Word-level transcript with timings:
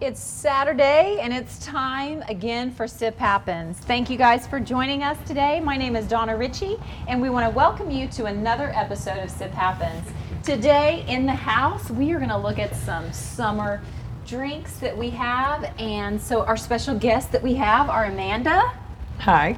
It's 0.00 0.20
Saturday 0.20 1.18
and 1.20 1.32
it's 1.32 1.64
time 1.64 2.22
again 2.28 2.70
for 2.72 2.86
Sip 2.86 3.16
Happens. 3.16 3.78
Thank 3.78 4.10
you 4.10 4.18
guys 4.18 4.46
for 4.46 4.60
joining 4.60 5.02
us 5.02 5.16
today. 5.26 5.60
My 5.60 5.76
name 5.76 5.96
is 5.96 6.06
Donna 6.06 6.36
Ritchie 6.36 6.76
and 7.08 7.22
we 7.22 7.30
want 7.30 7.50
to 7.50 7.56
welcome 7.56 7.90
you 7.90 8.08
to 8.08 8.26
another 8.26 8.70
episode 8.74 9.18
of 9.18 9.30
Sip 9.30 9.52
Happens. 9.52 10.06
Today 10.42 11.04
in 11.08 11.24
the 11.26 11.32
house, 11.32 11.90
we 11.90 12.12
are 12.12 12.18
going 12.18 12.28
to 12.30 12.36
look 12.36 12.58
at 12.58 12.74
some 12.76 13.10
summer 13.12 13.80
drinks 14.26 14.76
that 14.78 14.96
we 14.96 15.10
have. 15.10 15.72
And 15.78 16.20
so 16.20 16.44
our 16.44 16.56
special 16.56 16.98
guests 16.98 17.30
that 17.30 17.42
we 17.42 17.54
have 17.54 17.88
are 17.88 18.04
Amanda 18.06 18.72
Hi. 19.20 19.56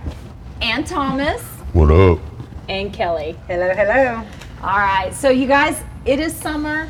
and 0.60 0.86
Thomas 0.86 1.42
What 1.72 1.90
up? 1.90 2.20
and 2.68 2.92
Kelly. 2.92 3.36
Hello, 3.48 3.72
hello. 3.74 4.22
All 4.62 4.78
right, 4.78 5.12
so 5.12 5.28
you 5.30 5.46
guys, 5.48 5.82
it 6.04 6.20
is 6.20 6.34
summer. 6.36 6.88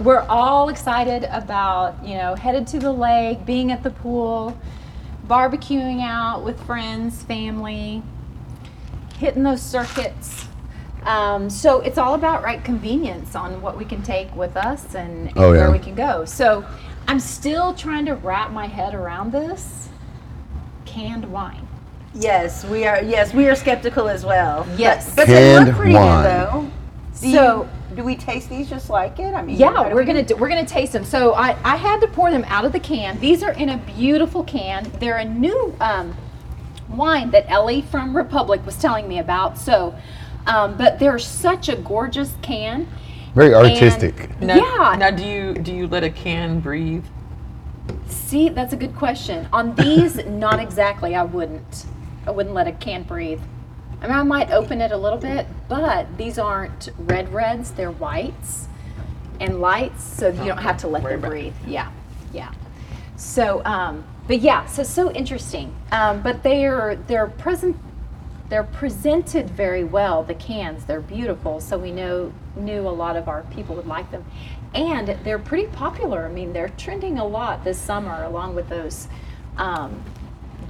We're 0.00 0.22
all 0.28 0.68
excited 0.68 1.24
about, 1.30 2.04
you 2.04 2.16
know, 2.16 2.34
headed 2.34 2.66
to 2.68 2.78
the 2.78 2.92
lake, 2.92 3.46
being 3.46 3.70
at 3.70 3.82
the 3.82 3.90
pool, 3.90 4.58
barbecuing 5.28 6.02
out 6.02 6.44
with 6.44 6.60
friends, 6.64 7.22
family, 7.22 8.02
hitting 9.18 9.42
those 9.44 9.62
circuits. 9.62 10.46
Um, 11.04 11.48
so 11.48 11.80
it's 11.80 11.98
all 11.98 12.14
about 12.14 12.42
right 12.42 12.62
convenience 12.64 13.34
on 13.36 13.60
what 13.62 13.76
we 13.78 13.84
can 13.84 14.02
take 14.02 14.34
with 14.34 14.56
us 14.56 14.94
and, 14.94 15.28
and 15.28 15.38
Oh, 15.38 15.50
where 15.52 15.70
we 15.70 15.78
can 15.78 15.94
go. 15.94 16.24
So 16.24 16.64
I'm 17.06 17.20
still 17.20 17.74
trying 17.74 18.06
to 18.06 18.14
wrap 18.14 18.50
my 18.50 18.66
head 18.66 18.94
around 18.94 19.30
this 19.32 19.88
canned 20.86 21.30
wine. 21.30 21.66
Yes, 22.14 22.64
we 22.64 22.86
are. 22.86 23.02
Yes, 23.02 23.34
we 23.34 23.48
are 23.48 23.54
skeptical 23.56 24.08
as 24.08 24.24
well. 24.24 24.66
Yes. 24.76 25.06
but, 25.10 25.16
but 25.16 25.26
they 25.26 25.34
Canned 25.34 25.66
look 25.66 25.76
pretty 25.76 25.94
wine. 25.94 26.22
good 26.22 26.30
though. 26.30 26.63
Do 27.20 27.30
So- 27.32 27.68
you, 27.90 27.96
do 27.96 28.02
we 28.04 28.16
taste 28.16 28.48
these 28.50 28.68
just 28.68 28.90
like 28.90 29.18
it? 29.20 29.34
I 29.34 29.42
mean, 29.42 29.56
Yeah, 29.56 29.88
we're 29.92 30.00
we- 30.00 30.04
gonna 30.04 30.22
do, 30.24 30.36
we're 30.36 30.48
gonna 30.48 30.66
taste 30.66 30.92
them. 30.92 31.04
So 31.04 31.34
I, 31.34 31.56
I 31.64 31.76
had 31.76 32.00
to 32.00 32.08
pour 32.08 32.30
them 32.30 32.44
out 32.48 32.64
of 32.64 32.72
the 32.72 32.80
can. 32.80 33.18
These 33.20 33.42
are 33.42 33.52
in 33.52 33.68
a 33.70 33.76
beautiful 33.78 34.42
can. 34.44 34.90
They're 34.98 35.18
a 35.18 35.24
new 35.24 35.74
um, 35.80 36.16
wine 36.90 37.30
that 37.30 37.48
Ellie 37.50 37.82
from 37.82 38.16
Republic 38.16 38.64
was 38.66 38.76
telling 38.76 39.08
me 39.08 39.18
about. 39.20 39.58
So, 39.58 39.94
um, 40.46 40.76
but 40.76 40.98
they're 40.98 41.18
such 41.18 41.68
a 41.68 41.76
gorgeous 41.76 42.34
can. 42.42 42.88
Very 43.34 43.54
artistic. 43.54 44.40
Now, 44.40 44.56
Yeah. 44.56 44.96
Now, 44.96 45.10
do 45.10 45.24
you 45.24 45.54
do 45.54 45.72
you 45.72 45.86
let 45.88 46.04
a 46.04 46.10
can 46.10 46.60
breathe? 46.60 47.04
See, 48.06 48.48
that's 48.48 48.72
a 48.72 48.76
good 48.76 48.94
question. 48.96 49.48
On 49.52 49.74
these, 49.74 50.16
not 50.26 50.58
exactly. 50.60 51.14
I 51.14 51.22
wouldn't. 51.24 51.86
I 52.26 52.30
wouldn't 52.30 52.54
let 52.54 52.66
a 52.66 52.72
can 52.72 53.02
breathe. 53.02 53.40
I 54.00 54.06
mean, 54.06 54.16
I 54.16 54.22
might 54.22 54.50
open 54.50 54.80
it 54.80 54.92
a 54.92 54.96
little 54.96 55.18
bit, 55.18 55.46
but 55.68 56.18
these 56.18 56.38
aren't 56.38 56.90
red 56.98 57.32
reds. 57.32 57.70
They're 57.70 57.90
whites 57.90 58.68
and 59.40 59.60
lights, 59.60 60.04
so 60.04 60.28
you 60.28 60.44
don't 60.44 60.58
have 60.58 60.78
to 60.78 60.88
let 60.88 61.02
them 61.02 61.20
breathe. 61.20 61.54
Yeah, 61.66 61.90
yeah. 62.32 62.52
So, 63.16 63.62
um, 63.64 64.04
but 64.26 64.40
yeah, 64.40 64.66
so 64.66 64.82
so 64.82 65.10
interesting. 65.12 65.74
Um, 65.92 66.22
but 66.22 66.42
they're 66.42 66.96
they're 67.06 67.26
present. 67.26 67.76
They're 68.48 68.64
presented 68.64 69.48
very 69.50 69.84
well. 69.84 70.22
The 70.22 70.34
cans, 70.34 70.84
they're 70.84 71.00
beautiful. 71.00 71.60
So 71.60 71.78
we 71.78 71.90
know 71.90 72.32
knew 72.56 72.86
a 72.86 72.90
lot 72.90 73.16
of 73.16 73.28
our 73.28 73.42
people 73.44 73.74
would 73.76 73.86
like 73.86 74.10
them, 74.10 74.24
and 74.74 75.08
they're 75.24 75.38
pretty 75.38 75.66
popular. 75.68 76.26
I 76.26 76.28
mean, 76.28 76.52
they're 76.52 76.68
trending 76.70 77.18
a 77.18 77.26
lot 77.26 77.64
this 77.64 77.78
summer, 77.78 78.24
along 78.24 78.54
with 78.54 78.68
those. 78.68 79.08
Um, 79.56 80.02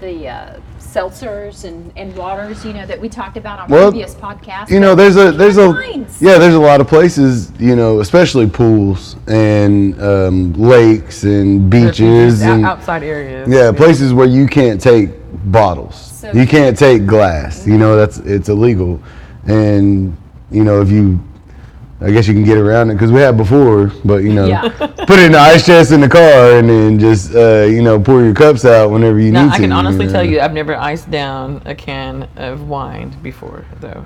the 0.00 0.28
uh, 0.28 0.60
seltzers 0.78 1.64
and, 1.64 1.92
and 1.96 2.16
waters, 2.16 2.64
you 2.64 2.72
know, 2.72 2.86
that 2.86 3.00
we 3.00 3.08
talked 3.08 3.36
about 3.36 3.58
on 3.58 3.68
Well, 3.68 3.90
previous 3.90 4.14
podcasts. 4.14 4.70
You 4.70 4.80
know, 4.80 4.94
there's 4.94 5.16
a 5.16 5.32
there's 5.32 5.56
a 5.56 5.70
wines. 5.70 6.20
yeah, 6.22 6.38
there's 6.38 6.54
a 6.54 6.60
lot 6.60 6.80
of 6.80 6.86
places, 6.88 7.52
you 7.58 7.74
know, 7.76 8.00
especially 8.00 8.48
pools 8.48 9.16
and 9.26 10.00
um, 10.02 10.52
lakes 10.54 11.24
and 11.24 11.68
beaches 11.70 12.42
and 12.42 12.64
outside 12.64 13.02
areas. 13.02 13.48
yeah, 13.48 13.72
places 13.72 14.12
where 14.12 14.26
you 14.28 14.46
can't 14.46 14.80
take 14.80 15.10
bottles. 15.50 16.12
So- 16.12 16.32
you 16.32 16.46
can't 16.46 16.78
take 16.78 17.06
glass. 17.06 17.66
You 17.66 17.76
know, 17.78 17.96
that's 17.96 18.18
it's 18.18 18.48
illegal. 18.48 19.00
And 19.46 20.16
you 20.50 20.64
know, 20.64 20.80
if 20.80 20.90
you 20.90 21.20
I 22.04 22.10
guess 22.10 22.28
you 22.28 22.34
can 22.34 22.44
get 22.44 22.58
around 22.58 22.90
it 22.90 22.94
because 22.94 23.10
we 23.10 23.20
had 23.20 23.36
before, 23.36 23.90
but 24.04 24.22
you 24.24 24.32
know, 24.34 24.46
Yeah. 24.46 24.68
put 24.78 25.18
it 25.18 25.26
in 25.26 25.32
the 25.32 25.38
ice 25.38 25.64
chest 25.64 25.90
in 25.90 26.00
the 26.00 26.08
car 26.08 26.58
and 26.58 26.68
then 26.68 26.98
just 26.98 27.34
uh, 27.34 27.62
you 27.62 27.82
know 27.82 27.98
pour 27.98 28.22
your 28.22 28.34
cups 28.34 28.64
out 28.64 28.90
whenever 28.90 29.18
you 29.18 29.32
Now, 29.32 29.44
need 29.44 29.50
to. 29.50 29.54
I 29.54 29.58
can 29.58 29.72
honestly 29.72 30.06
know. 30.06 30.12
tell 30.12 30.24
you, 30.24 30.40
I've 30.40 30.52
never 30.52 30.76
iced 30.76 31.10
down 31.10 31.62
a 31.64 31.74
can 31.74 32.28
of 32.36 32.68
wine 32.68 33.16
before, 33.22 33.64
though. 33.80 34.04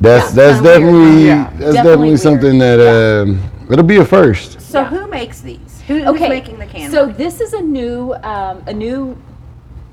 That's 0.00 0.36
Yeah, 0.36 0.42
that's 0.52 0.60
kinda 0.60 0.70
weird. 0.70 0.82
definitely 0.82 1.26
Yeah. 1.26 1.44
that's 1.44 1.74
Definitely 1.74 1.82
definitely, 1.82 2.16
something 2.18 2.58
that 2.58 2.80
um, 2.80 3.40
it'll 3.70 3.84
be 3.84 3.96
a 3.96 4.04
first. 4.04 4.60
So 4.60 4.80
Yeah. 4.82 4.88
who 4.88 5.06
makes 5.08 5.40
these? 5.40 5.82
Who, 5.88 5.98
who's 5.98 6.08
okay, 6.08 6.28
making 6.28 6.58
the 6.58 6.66
can? 6.66 6.90
So 6.90 7.06
wine? 7.06 7.16
this 7.16 7.40
is 7.40 7.54
a 7.54 7.60
new 7.62 8.14
um, 8.22 8.62
a 8.66 8.72
new 8.72 9.16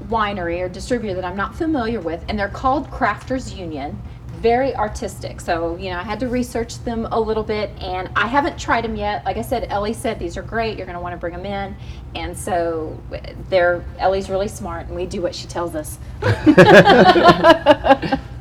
winery 0.09 0.59
or 0.61 0.67
distributor 0.69 1.16
that 1.16 1.23
I'm 1.25 1.38
not 1.38 1.55
familiar 1.55 1.99
with, 1.99 2.23
and 2.27 2.38
they're 2.38 2.49
called 2.49 2.89
Crafters 2.91 3.55
Union. 3.57 3.97
Very 4.43 4.75
artistic. 4.75 5.39
So 5.39 5.77
you 5.77 5.89
know, 5.89 5.97
I 5.97 6.03
had 6.03 6.19
to 6.19 6.27
research 6.27 6.83
them 6.83 7.07
a 7.11 7.19
little 7.19 7.43
bit, 7.43 7.71
and 7.79 8.09
I 8.15 8.27
haven't 8.27 8.59
tried 8.59 8.83
them 8.83 8.95
yet. 8.95 9.23
Like 9.25 9.37
I 9.37 9.41
said, 9.41 9.67
Ellie 9.69 9.93
said 9.93 10.19
these 10.19 10.35
are 10.37 10.43
great. 10.43 10.77
You're 10.77 10.85
going 10.85 10.97
to 10.97 11.01
want 11.01 11.13
to 11.13 11.17
bring 11.17 11.33
them 11.33 11.45
in, 11.45 11.75
and 12.13 12.37
so 12.37 13.01
they're 13.49 13.83
Ellie's 13.97 14.29
really 14.29 14.49
smart, 14.49 14.87
and 14.87 14.95
we 14.95 15.05
do 15.05 15.21
what 15.21 15.33
she 15.33 15.47
tells 15.47 15.75
us. 15.75 15.97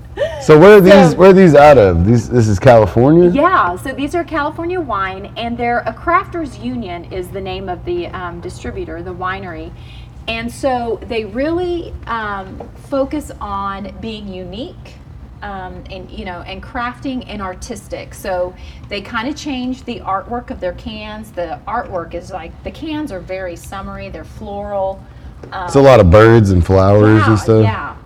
So 0.43 0.59
where 0.59 0.77
are 0.77 0.81
these 0.81 1.13
So- 1.13 1.17
where 1.17 1.31
are 1.31 1.33
these 1.33 1.55
out 1.55 1.79
of? 1.79 2.05
These 2.05 2.29
this 2.29 2.49
is 2.49 2.59
California. 2.59 3.31
Yeah, 3.31 3.77
so 3.77 3.93
these 3.93 4.15
are 4.15 4.25
California 4.25 4.81
wine, 4.81 5.33
and 5.37 5.57
they're 5.57 5.79
a 5.81 5.93
crafters 5.95 6.63
union 6.63 7.05
is 7.13 7.29
the 7.29 7.41
name 7.41 7.69
of 7.69 7.85
the 7.85 8.09
um, 8.09 8.41
distributor, 8.41 9.03
the 9.03 9.15
winery, 9.15 9.71
and 10.29 10.53
so 10.53 10.99
they 11.05 11.25
really 11.25 11.95
um, 12.07 12.69
focus 12.91 13.31
on 13.41 13.95
being 14.01 14.29
unique. 14.29 14.97
Um, 15.43 15.83
and 15.91 16.09
you 16.09 16.25
know, 16.25 16.43
and 16.43 16.63
crafting 16.63 17.25
and 17.27 17.43
artistic. 17.43 18.15
So 18.15 18.55
they 18.89 19.01
kind 19.01 19.29
of 19.29 19.35
change 19.37 19.83
the 19.83 19.99
artwork 20.01 20.51
of 20.51 20.61
their 20.61 20.75
cans. 20.75 21.33
The 21.33 21.61
artwork 21.67 22.15
is 22.15 22.31
like 22.31 22.53
the 22.63 22.71
cans 22.71 23.11
are 23.11 23.19
very 23.21 23.57
summery. 23.57 24.09
They're 24.09 24.25
floral. 24.25 25.05
Um, 25.51 25.65
It's 25.67 25.75
a 25.75 25.81
lot 25.81 25.99
of 25.99 26.11
birds 26.11 26.51
and 26.51 26.65
flowers 26.65 27.19
yeah, 27.19 27.31
and 27.31 27.39
stuff. 27.39 27.63
Yeah, 27.65 27.97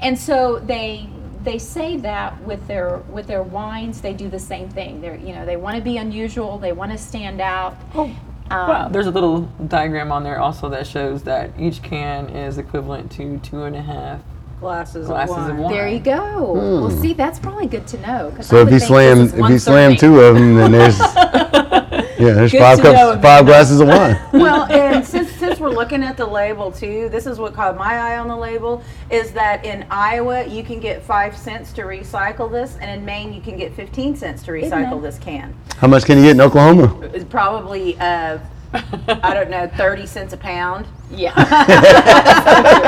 and 0.00 0.16
so 0.16 0.60
they 0.60 1.08
they 1.42 1.58
say 1.58 1.96
that 1.98 2.40
with 2.42 2.64
their 2.68 2.98
with 3.10 3.26
their 3.26 3.42
wines, 3.42 4.00
they 4.00 4.12
do 4.12 4.28
the 4.28 4.38
same 4.38 4.68
thing. 4.68 5.00
They're 5.00 5.16
you 5.16 5.34
know 5.34 5.44
they 5.44 5.56
want 5.56 5.76
to 5.76 5.82
be 5.82 5.96
unusual. 5.96 6.56
They 6.58 6.72
want 6.72 6.92
to 6.92 6.98
stand 6.98 7.40
out. 7.40 7.76
Oh, 7.96 8.04
Um, 8.50 8.68
wow. 8.68 8.88
There's 8.88 9.08
a 9.08 9.10
little 9.10 9.40
diagram 9.66 10.12
on 10.12 10.22
there 10.22 10.38
also 10.38 10.68
that 10.68 10.86
shows 10.86 11.24
that 11.24 11.50
each 11.58 11.82
can 11.82 12.28
is 12.28 12.58
equivalent 12.58 13.10
to 13.12 13.38
two 13.38 13.64
and 13.64 13.74
a 13.74 13.82
half 13.82 14.20
glasses, 14.60 15.06
glasses 15.06 15.36
of 15.36 15.42
of 15.42 15.46
wine. 15.48 15.58
wine. 15.58 15.72
There 15.72 15.88
you 15.88 16.00
go. 16.00 16.52
Well, 16.52 16.90
see, 16.90 17.12
that's 17.12 17.38
probably 17.38 17.66
good 17.66 17.86
to 17.88 17.98
know. 18.00 18.32
'cause 18.34 18.52
I 18.52 18.56
Hmm. 18.56 18.56
So 18.56 18.56
if 18.58 18.64
would 18.64 18.72
you 18.74 18.78
think 18.80 18.88
slam 18.88 19.18
this 19.18 19.26
is 19.28 19.34
if 19.34 19.40
one 19.40 19.52
you 19.52 19.58
slam 19.58 19.96
serving. 19.96 19.98
two 19.98 20.20
of 20.20 20.34
them, 20.34 20.56
then 20.56 20.72
there's 20.72 20.98
yeah 22.18 22.32
there's 22.32 22.52
Good 22.52 22.60
five 22.60 22.78
to 22.78 22.82
know 22.84 22.92
cups 22.92 23.16
if 23.16 23.22
five 23.22 23.40
you 23.40 23.46
glasses 23.46 23.80
of 23.80 23.88
wine. 23.88 24.18
well, 24.32 24.64
and 24.70 25.04
since 25.04 25.30
since 25.32 25.60
we're 25.60 25.70
looking 25.70 26.02
at 26.02 26.16
the 26.16 26.26
label 26.26 26.72
too, 26.72 27.08
this 27.10 27.26
is 27.26 27.38
what 27.38 27.52
caught 27.54 27.76
my 27.76 27.94
eye 27.98 28.18
on 28.18 28.28
the 28.28 28.36
label 28.36 28.82
is 29.10 29.32
that 29.32 29.64
in 29.64 29.84
Iowa 29.90 30.46
you 30.46 30.62
can 30.62 30.80
get 30.80 31.02
five 31.02 31.36
cents 31.36 31.72
to 31.74 31.82
recycle 31.82 32.50
this, 32.50 32.78
and 32.80 32.90
in 32.90 33.04
Maine 33.04 33.32
you 33.32 33.40
can 33.40 33.56
get 33.56 33.74
fifteen 33.74 34.16
cents 34.16 34.42
to 34.44 34.52
recycle 34.52 35.00
this 35.02 35.18
can. 35.18 35.54
How 35.78 35.88
much 35.88 36.04
can 36.04 36.16
you 36.18 36.24
get 36.24 36.32
in 36.32 36.40
Oklahoma? 36.40 36.98
It's 37.12 37.24
probably 37.24 37.98
uh, 38.00 38.38
I 38.72 39.34
don't 39.34 39.50
know, 39.50 39.68
thirty 39.76 40.06
cents 40.06 40.32
a 40.32 40.36
pound. 40.38 40.86
Yeah. 41.10 41.32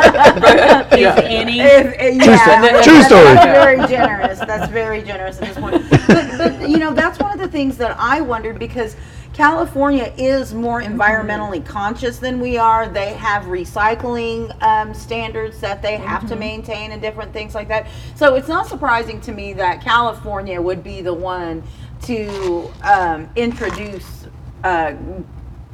yeah. 0.09 0.89
If 0.93 1.19
any. 1.25 1.61
If- 1.61 1.95
if- 2.01 2.27
yeah, 2.27 2.83
True 2.83 3.03
story. 3.03 3.23
That's 3.25 3.45
very 3.45 3.87
generous. 3.89 4.39
That's 4.41 4.71
very 4.71 5.03
generous 5.03 5.41
at 5.41 5.49
this 5.49 5.56
point. 5.59 5.84
But, 6.09 6.39
but 6.39 6.69
you 6.69 6.79
know, 6.79 6.95
that's 6.95 7.19
one 7.19 7.33
of 7.33 7.39
the 7.39 7.49
things 7.49 7.77
that 7.79 7.95
I 7.99 8.21
wondered 8.23 8.59
because 8.59 8.97
California 9.34 10.12
is 10.17 10.53
more 10.55 10.83
environmentally 10.83 11.65
conscious 11.65 12.19
than 12.19 12.41
we 12.41 12.56
are. 12.59 12.88
They 12.88 13.12
have 13.15 13.44
recycling 13.44 14.50
um, 14.62 14.94
standards 14.94 15.61
that 15.61 15.81
they 15.82 15.97
have 15.97 16.26
to 16.29 16.35
maintain 16.37 16.91
and 16.93 17.00
different 17.00 17.32
things 17.32 17.55
like 17.55 17.69
that. 17.69 17.87
So 18.17 18.35
it's 18.35 18.49
not 18.49 18.67
surprising 18.67 19.21
to 19.23 19.32
me 19.32 19.53
that 19.53 19.81
California 19.82 20.61
would 20.61 20.82
be 20.82 21.03
the 21.03 21.14
one 21.14 21.62
to 22.03 22.71
um, 22.82 23.29
introduce. 23.37 24.26
Uh, 24.64 24.94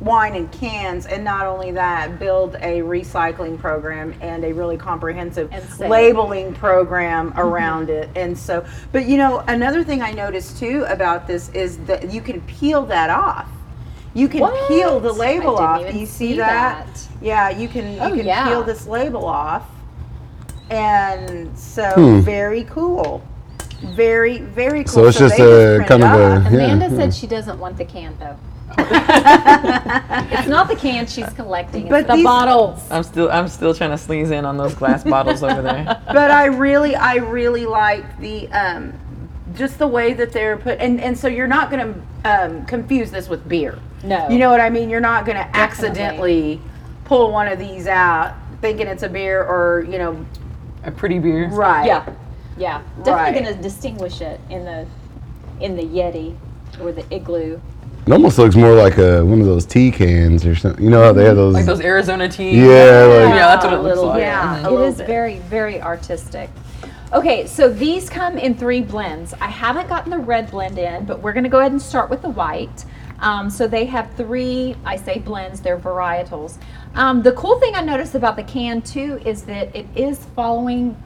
wine 0.04 0.34
in 0.34 0.46
cans 0.48 1.06
and 1.06 1.24
not 1.24 1.46
only 1.46 1.70
that 1.72 2.18
build 2.18 2.56
a 2.56 2.80
recycling 2.82 3.58
program 3.58 4.14
and 4.20 4.44
a 4.44 4.52
really 4.52 4.76
comprehensive 4.76 5.50
labeling 5.80 6.52
program 6.54 7.32
around 7.36 7.88
it 7.88 8.10
and 8.14 8.36
so 8.36 8.64
but 8.92 9.06
you 9.06 9.16
know 9.16 9.38
another 9.48 9.82
thing 9.82 10.02
i 10.02 10.12
noticed 10.12 10.58
too 10.58 10.84
about 10.88 11.26
this 11.26 11.48
is 11.50 11.78
that 11.86 12.12
you 12.12 12.20
can 12.20 12.40
peel 12.42 12.82
that 12.84 13.08
off 13.08 13.48
you 14.12 14.28
can 14.28 14.40
What? 14.40 14.68
peel 14.68 15.00
the 15.00 15.12
label 15.12 15.56
off 15.56 15.80
do 15.90 15.98
you 15.98 16.04
see, 16.06 16.32
see 16.32 16.36
that? 16.36 16.86
that. 16.86 17.08
yeah 17.22 17.48
you 17.48 17.66
can 17.68 17.98
Oh, 18.00 18.08
you 18.08 18.16
can 18.16 18.26
yeah. 18.26 18.48
peel 18.48 18.62
this 18.62 18.86
label 18.86 19.24
off 19.24 19.64
and 20.70 21.56
so 21.58 21.90
Hmm. 21.94 22.20
very 22.20 22.64
cool 22.64 23.22
very 23.94 24.38
very 24.38 24.84
cool 24.84 24.92
So 24.92 25.06
it's 25.06 25.18
just 25.18 25.38
a 25.38 25.84
kind 25.88 26.02
of 26.02 26.10
a- 26.12 26.18
Yeah, 26.18 26.48
Amanda 26.48 26.88
yeah. 26.90 26.96
said 26.96 27.14
she 27.14 27.26
doesn't 27.26 27.58
want 27.58 27.76
the 27.76 27.84
can 27.84 28.16
though. 28.18 28.36
It's 28.78 30.34
It's 30.40 30.48
not 30.48 30.68
the 30.68 30.76
can 30.76 31.06
she's 31.06 31.28
collecting. 31.34 31.82
It's 31.82 31.90
But 31.90 32.06
the 32.06 32.14
these- 32.16 32.24
bottles. 32.24 32.80
I'm 32.90 33.02
still 33.02 33.30
I'm 33.30 33.48
still 33.48 33.74
trying 33.74 33.90
to 33.90 33.98
squeeze 33.98 34.30
in 34.30 34.44
on 34.44 34.56
those 34.56 34.74
glass 34.74 35.04
bottles 35.04 35.42
over 35.42 35.62
there. 35.62 35.84
but 36.06 36.30
I 36.30 36.46
really, 36.46 36.94
I 36.96 37.16
really 37.16 37.66
like 37.66 38.18
the 38.20 38.48
um, 38.52 38.92
just 39.54 39.78
the 39.78 39.86
way 39.86 40.12
that 40.14 40.32
they're 40.32 40.56
put, 40.56 40.78
and 40.80 41.00
and 41.00 41.16
so 41.16 41.28
you're 41.28 41.46
not 41.46 41.70
going 41.70 41.94
to 41.94 42.02
um, 42.44 42.66
confuse 42.66 43.10
this 43.10 43.28
with 43.28 43.48
beer. 43.48 43.78
No. 44.02 44.28
You 44.28 44.38
know 44.38 44.50
what 44.50 44.60
I 44.60 44.68
mean? 44.70 44.90
You're 44.90 45.00
not 45.00 45.24
going 45.24 45.38
to 45.38 45.56
accidentally 45.56 46.60
pull 47.04 47.30
one 47.32 47.48
of 47.48 47.58
these 47.58 47.86
out 47.86 48.34
thinking 48.60 48.86
it's 48.86 49.02
a 49.02 49.08
beer, 49.08 49.42
or 49.42 49.86
you 49.90 49.98
know, 49.98 50.24
A 50.84 50.90
pretty 50.90 51.18
beer. 51.18 51.48
right? 51.50 51.86
Yeah, 51.86 52.12
yeah. 52.56 52.82
Definitely 52.98 53.12
Right. 53.12 53.34
going 53.34 53.56
to 53.56 53.62
distinguish 53.62 54.20
it 54.20 54.40
in 54.50 54.64
the 54.64 54.86
in 55.60 55.76
the 55.76 55.82
Yeti 55.84 56.36
or 56.80 56.92
the 56.92 57.04
Igloo. 57.14 57.60
It 58.06 58.12
almost 58.12 58.36
looks 58.38 58.54
more 58.54 58.74
like 58.74 58.98
a 58.98 59.24
one 59.24 59.40
of 59.40 59.46
those 59.46 59.64
tea 59.64 59.90
cans 59.90 60.44
or 60.44 60.54
something. 60.54 60.84
You 60.84 60.90
know 60.90 61.02
how 61.04 61.12
they 61.12 61.24
have 61.24 61.36
those. 61.36 61.54
Like 61.54 61.64
those 61.64 61.80
Arizona 61.80 62.28
tea. 62.28 62.50
Yeah, 62.58 62.64
like- 62.66 63.34
yeah, 63.34 63.46
that's 63.48 63.64
what 63.64 63.72
it 63.72 63.78
looks 63.78 63.96
little- 63.96 64.10
like. 64.10 64.20
yeah. 64.20 64.56
Mhm. 64.58 64.64
A 64.64 64.68
It 64.68 64.70
little 64.72 64.86
is 64.86 64.96
bit. 64.98 65.06
very, 65.06 65.38
very 65.48 65.80
artistic. 65.80 66.50
Okay, 67.14 67.46
so 67.46 67.68
these 67.68 68.10
come 68.10 68.36
in 68.36 68.56
three 68.56 68.82
blends. 68.82 69.32
I 69.40 69.46
haven't 69.46 69.88
gotten 69.88 70.10
the 70.10 70.18
red 70.18 70.50
blend 70.50 70.78
in, 70.78 71.04
but 71.04 71.22
we're 71.22 71.32
going 71.32 71.44
to 71.44 71.50
go 71.50 71.60
ahead 71.60 71.72
and 71.72 71.80
start 71.80 72.10
with 72.10 72.20
the 72.22 72.28
white. 72.28 72.84
Um, 73.20 73.48
so 73.48 73.66
they 73.66 73.84
have 73.86 74.08
three, 74.16 74.74
I 74.84 74.96
say 74.96 75.20
blends, 75.20 75.60
they're 75.60 75.78
varietals. 75.78 76.58
Um, 76.96 77.22
the 77.22 77.32
cool 77.32 77.58
thing 77.60 77.74
I 77.74 77.80
noticed 77.80 78.14
about 78.14 78.36
the 78.36 78.42
can 78.42 78.82
too 78.82 79.20
is 79.24 79.42
that 79.42 79.74
it 79.74 79.86
is 79.94 80.18
following 80.36 80.96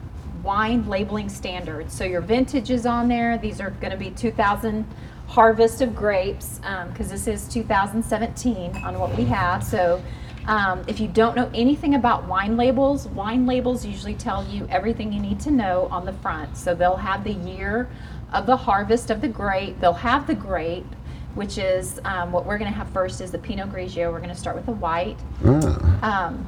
wine 0.43 0.87
labeling 0.89 1.29
standards. 1.29 1.93
So 1.93 2.03
your 2.03 2.21
vintage 2.21 2.71
is 2.71 2.85
on 2.85 3.07
there. 3.07 3.37
These 3.37 3.61
are 3.61 3.69
going 3.79 3.91
to 3.91 3.97
be 3.97 4.09
2000 4.09 4.85
harvest 5.29 5.81
of 5.81 5.95
grapes 5.95 6.59
because 6.89 7.07
this 7.09 7.27
is 7.27 7.47
2017 7.47 8.75
on 8.83 8.97
what 8.99 9.15
we 9.15 9.23
have. 9.25 9.63
So 9.63 10.01
um, 10.47 10.83
if 10.87 10.99
you 10.99 11.07
don't 11.07 11.35
know 11.35 11.49
anything 11.53 11.93
about 11.93 12.27
wine 12.27 12.57
labels, 12.57 13.07
wine 13.09 13.45
labels 13.45 13.85
usually 13.85 14.15
tell 14.15 14.43
you 14.45 14.67
everything 14.71 15.13
you 15.13 15.19
need 15.21 15.39
to 15.41 15.51
know 15.51 15.87
on 15.91 16.03
the 16.05 16.13
front. 16.13 16.57
So 16.57 16.73
they'll 16.73 16.95
have 16.97 17.23
the 17.23 17.33
year 17.33 17.87
of 18.33 18.47
the 18.47 18.57
harvest 18.57 19.11
of 19.11 19.21
the 19.21 19.27
grape. 19.27 19.79
They'll 19.79 19.93
have 19.93 20.25
the 20.25 20.33
grape, 20.33 20.87
which 21.35 21.59
is 21.59 21.99
um, 22.05 22.31
what 22.31 22.47
we're 22.47 22.57
going 22.57 22.71
to 22.71 22.77
have 22.77 22.89
first 22.89 23.21
is 23.21 23.31
the 23.31 23.37
Pinot 23.37 23.69
Grigio. 23.71 24.11
We're 24.11 24.17
going 24.19 24.29
to 24.29 24.35
start 24.35 24.55
with 24.55 24.65
the 24.65 24.71
white. 24.71 25.17
Ah, 25.45 26.25
Um, 26.27 26.47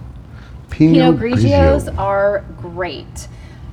Pinot, 0.71 1.19
Pinot 1.19 1.19
Grigios 1.19 1.85
Grigio. 1.85 1.97
are 1.99 2.45
great. 2.59 3.27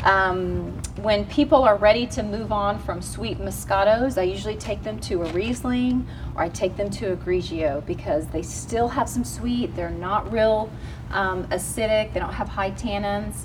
Um, 0.08 0.72
when 1.02 1.26
people 1.26 1.64
are 1.64 1.76
ready 1.76 2.06
to 2.06 2.22
move 2.22 2.50
on 2.50 2.78
from 2.78 3.02
sweet 3.02 3.38
Moscatos, 3.38 4.16
I 4.16 4.22
usually 4.22 4.56
take 4.56 4.82
them 4.82 4.98
to 5.00 5.22
a 5.22 5.32
Riesling 5.34 6.06
or 6.34 6.40
I 6.40 6.48
take 6.48 6.78
them 6.78 6.88
to 6.92 7.12
a 7.12 7.16
Grigio 7.16 7.84
because 7.84 8.26
they 8.28 8.40
still 8.40 8.88
have 8.88 9.06
some 9.06 9.22
sweet. 9.22 9.76
They're 9.76 9.90
not 9.90 10.32
real 10.32 10.70
um, 11.10 11.44
acidic. 11.48 12.14
They 12.14 12.20
don't 12.20 12.32
have 12.32 12.48
high 12.48 12.70
tannins. 12.70 13.44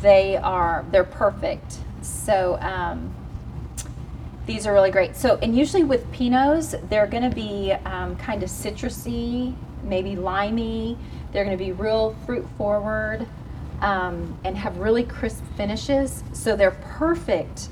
They 0.00 0.38
are 0.38 0.86
they're 0.90 1.04
perfect. 1.04 1.76
So 2.00 2.58
um, 2.62 3.14
these 4.46 4.66
are 4.66 4.72
really 4.72 4.90
great. 4.90 5.14
So, 5.14 5.36
and 5.42 5.54
usually 5.54 5.84
with 5.84 6.10
Pinots, 6.10 6.88
they're 6.88 7.06
going 7.06 7.28
to 7.28 7.36
be 7.36 7.72
um, 7.84 8.16
kind 8.16 8.42
of 8.42 8.48
citrusy, 8.48 9.54
maybe 9.82 10.16
limey. 10.16 10.96
They're 11.32 11.44
going 11.44 11.58
to 11.58 11.62
be 11.62 11.72
real 11.72 12.16
fruit 12.24 12.48
forward 12.56 13.26
um, 13.80 14.38
and 14.44 14.56
have 14.56 14.76
really 14.78 15.04
crisp 15.04 15.42
finishes. 15.56 16.24
So 16.32 16.56
they're 16.56 16.72
perfect. 16.82 17.68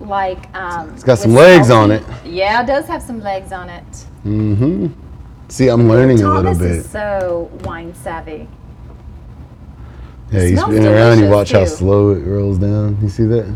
Like 0.00 0.52
um, 0.54 0.90
It's 0.94 1.04
got 1.04 1.18
some 1.18 1.34
legs 1.34 1.70
on 1.70 1.90
it. 1.90 2.02
Yeah, 2.24 2.62
it 2.62 2.66
does 2.66 2.86
have 2.86 3.02
some 3.02 3.20
legs 3.20 3.52
on 3.52 3.68
it. 3.68 3.84
Mm-hmm. 4.24 4.88
See, 5.48 5.68
I'm 5.68 5.88
learning 5.88 6.22
a 6.22 6.28
little 6.28 6.42
Thomas 6.42 6.58
bit. 6.58 6.70
is 6.70 6.90
so 6.90 7.50
wine 7.64 7.94
savvy. 7.94 8.48
Yeah, 10.32 10.44
you 10.44 10.56
smells 10.56 10.70
spin 10.70 10.84
it 10.84 10.88
around, 10.88 11.18
you 11.18 11.28
watch 11.28 11.52
how 11.52 11.66
slow 11.66 12.10
it 12.10 12.20
rolls 12.20 12.58
down. 12.58 12.96
You 13.02 13.08
see 13.10 13.24
that? 13.24 13.54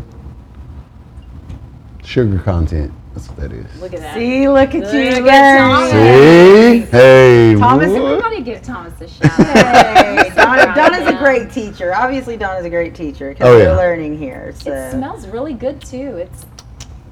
Sugar 2.03 2.37
content. 2.39 2.93
That's 3.17 3.29
what 3.29 3.37
that 3.39 3.51
is. 3.51 3.81
Look 3.81 3.95
at 3.95 3.99
that. 4.01 4.13
See, 4.13 4.47
look 4.47 4.75
at 4.75 4.83
Look 4.83 4.93
you, 4.93 4.99
at 4.99 5.23
learning. 5.23 5.57
Thomas. 5.57 5.91
See? 5.91 6.91
Hey, 6.91 7.55
Thomas, 7.57 7.87
boy. 7.87 8.05
Everybody 8.05 8.41
give 8.43 8.61
Thomas 8.61 9.01
a 9.01 9.07
shout. 9.07 9.31
Hey, 9.31 10.31
Donna, 10.35 10.65
Right 10.65 10.75
Donna's 10.75 11.07
a 11.07 11.17
great 11.17 11.51
teacher. 11.51 11.95
Obviously, 11.95 12.37
Donna's 12.37 12.65
a 12.65 12.69
great 12.69 12.93
teacher 12.93 13.29
because 13.29 13.47
Oh, 13.47 13.57
we're 13.57 13.75
learning 13.75 14.19
here. 14.19 14.53
So. 14.53 14.71
It 14.71 14.91
smells 14.91 15.25
really 15.25 15.55
good 15.55 15.81
too. 15.81 16.17
It's 16.17 16.45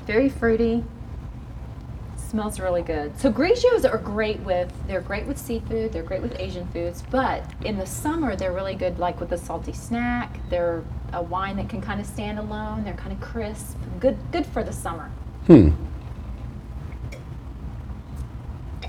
very 0.06 0.30
fruity. 0.30 0.84
Smells 2.18 2.60
really 2.60 2.84
good. 2.84 3.19
So 3.19 3.31
Grigios 3.34 3.92
are 3.92 3.98
great 3.98 4.40
with 4.42 4.72
they're 4.88 5.01
great 5.01 5.25
with 5.25 5.40
seafood, 5.40 5.92
they're 5.92 6.04
great 6.04 6.22
with 6.22 6.40
Asian 6.40 6.68
foods, 6.68 7.01
but 7.10 7.44
in 7.63 7.80
the 7.80 7.86
summer 7.88 8.36
they're 8.36 8.54
really 8.54 8.75
good 8.75 9.00
like 9.00 9.19
with 9.19 9.31
a 9.31 9.38
salty 9.40 9.74
snack. 9.74 10.38
They're 10.51 10.84
a 11.13 11.24
wine 11.24 11.56
that 11.58 11.68
can 11.68 11.81
kind 11.81 12.00
of 12.00 12.06
stand 12.06 12.38
alone. 12.38 12.84
They're 12.84 12.94
kind 12.94 13.12
of 13.12 13.19
crisp. 13.22 13.78
Good 14.00 14.18
good 14.31 14.46
for 14.46 14.63
the 14.63 14.74
summer. 14.74 15.10
Hmm. 15.48 15.69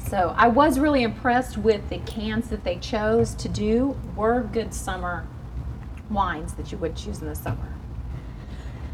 So 0.08 0.34
I 0.36 0.48
was 0.48 0.78
really 0.78 1.02
impressed 1.02 1.58
with 1.58 1.88
the 1.90 1.98
cans 1.98 2.48
that 2.50 2.62
they 2.64 2.76
chose 2.76 3.34
to 3.34 3.48
do 3.48 3.96
were 4.14 4.42
good 4.52 4.72
summer 4.72 5.26
wines 6.10 6.54
that 6.54 6.70
you 6.70 6.78
would 6.78 6.94
choose 6.94 7.20
in 7.20 7.28
the 7.28 7.34
summer. 7.34 7.74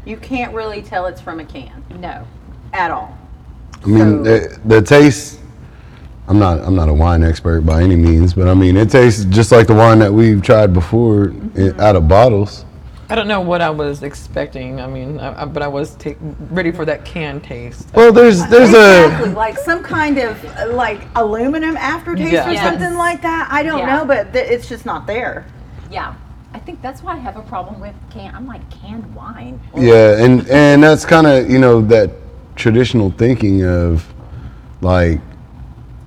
You 0.05 0.17
can't 0.17 0.53
really 0.53 0.81
tell 0.81 1.05
it's 1.05 1.21
from 1.21 1.39
a 1.39 1.45
can 1.45 1.83
No. 1.99 2.25
at 2.73 2.89
all. 2.91 3.17
I 3.83 3.87
mean, 3.87 4.23
the, 4.23 4.59
the 4.65 4.81
taste. 4.81 5.39
I'm 6.27 6.39
not. 6.39 6.59
I'm 6.61 6.73
not 6.75 6.87
a 6.87 6.93
wine 6.93 7.21
expert 7.21 7.61
by 7.61 7.83
any 7.83 7.97
means, 7.97 8.33
but 8.33 8.47
I 8.47 8.53
mean, 8.53 8.77
it 8.77 8.89
tastes 8.89 9.25
just 9.25 9.51
like 9.51 9.67
the 9.67 9.73
wine 9.73 9.99
that 9.99 10.11
we've 10.11 10.41
tried 10.41 10.73
before 10.73 11.27
Mm-hmm. 11.27 11.79
i- 11.79 11.83
out 11.85 11.95
of 11.97 12.07
bottles. 12.07 12.63
I 13.13 13.15
don't 13.15 13.27
know 13.27 13.41
what 13.41 13.61
I 13.61 13.69
was 13.69 14.01
expecting. 14.01 14.81
I 14.81 14.87
mean, 14.87 15.19
I, 15.19 15.43
I, 15.43 15.45
but 15.45 15.61
I 15.61 15.67
was 15.67 15.93
ta- 15.97 16.15
ready 16.49 16.71
for 16.71 16.83
that 16.85 17.05
can 17.05 17.39
taste. 17.41 17.89
Well, 17.93 18.11
there's 18.11 18.43
there's 18.47 18.69
exactly, 18.69 19.29
a 19.29 19.33
like 19.35 19.55
some 19.59 19.83
kind 19.83 20.17
of 20.17 20.43
uh, 20.57 20.73
like 20.73 20.99
aluminum 21.15 21.77
aftertaste 21.77 22.31
Yeah. 22.33 22.49
or 22.49 22.53
Yes. 22.53 22.63
something 22.67 22.95
like 22.97 23.21
that. 23.21 23.49
I 23.51 23.61
don't 23.61 23.77
Yeah. 23.77 23.97
know, 23.97 24.05
but 24.05 24.33
th- 24.33 24.49
it's 24.49 24.67
just 24.67 24.87
not 24.87 25.05
there. 25.05 25.45
Yeah. 25.91 26.15
I 26.55 26.57
think 26.59 26.81
that's 26.81 27.03
why 27.03 27.13
I 27.13 27.17
have 27.17 27.37
a 27.37 27.43
problem 27.43 27.79
with 27.79 27.93
can. 28.09 28.33
I'm 28.33 28.47
like 28.47 28.67
canned 28.71 29.13
wine. 29.13 29.59
yeah, 29.77 30.17
and 30.23 30.49
and 30.49 30.81
that's 30.81 31.05
kind 31.05 31.27
of 31.27 31.51
you 31.51 31.59
know 31.59 31.81
that 31.81 32.09
traditional 32.55 33.11
thinking 33.11 33.63
of 33.63 34.11
like 34.81 35.21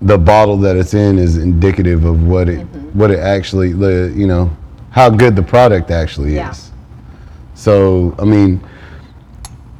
the 0.03 0.19
bottle 0.19 0.57
that 0.57 0.75
it's 0.75 0.93
in 0.93 1.21
is 1.21 1.37
indicative 1.37 2.05
of 2.05 2.25
what 2.25 2.49
it 2.49 2.59
Mm-hmm. 2.67 2.99
what 2.99 3.13
it 3.13 3.21
actually 3.21 3.73
the 3.75 4.13
you 4.17 4.27
know 4.27 4.51
how 4.91 5.09
good 5.09 5.37
the 5.37 5.43
product 5.45 5.93
actually 5.93 6.35
Yeah. 6.35 6.51
is. 6.51 6.73
So 7.57 8.15
I 8.19 8.25
mean, 8.25 8.61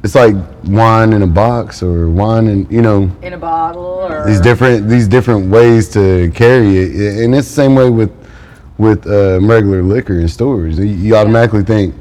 it's 0.03 0.15
like 0.15 0.35
wine 0.65 1.13
in 1.13 1.21
a 1.21 1.27
box 1.27 1.81
or 1.81 2.09
wine 2.09 2.47
in 2.47 2.67
you 2.69 2.81
know 2.81 3.09
In 3.21 3.33
a 3.33 3.37
bottle 3.37 3.83
or 3.83 4.25
these 4.25 4.41
different 4.41 4.89
these 4.89 5.07
different 5.07 5.49
ways 5.49 5.87
to 5.89 6.31
carry 6.33 6.77
it, 6.77 7.23
and 7.23 7.33
it's 7.33 7.47
the 7.47 7.53
same 7.53 7.75
way 7.75 7.89
with 7.89 8.11
with 8.77 9.07
uh, 9.07 9.39
regular 9.41 9.81
liquor 9.83 10.19
in 10.19 10.27
stores. 10.27 10.77
You, 10.77 10.85
you 10.85 11.15
automatically 11.15 11.63
think 11.63 11.95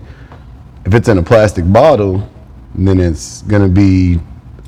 if 0.87 0.95
it's 0.95 1.09
in 1.09 1.18
a 1.18 1.23
plastic 1.23 1.71
bottle, 1.71 2.28
then 2.75 2.99
it's 2.99 3.42
gonna 3.42 3.68
be 3.68 4.18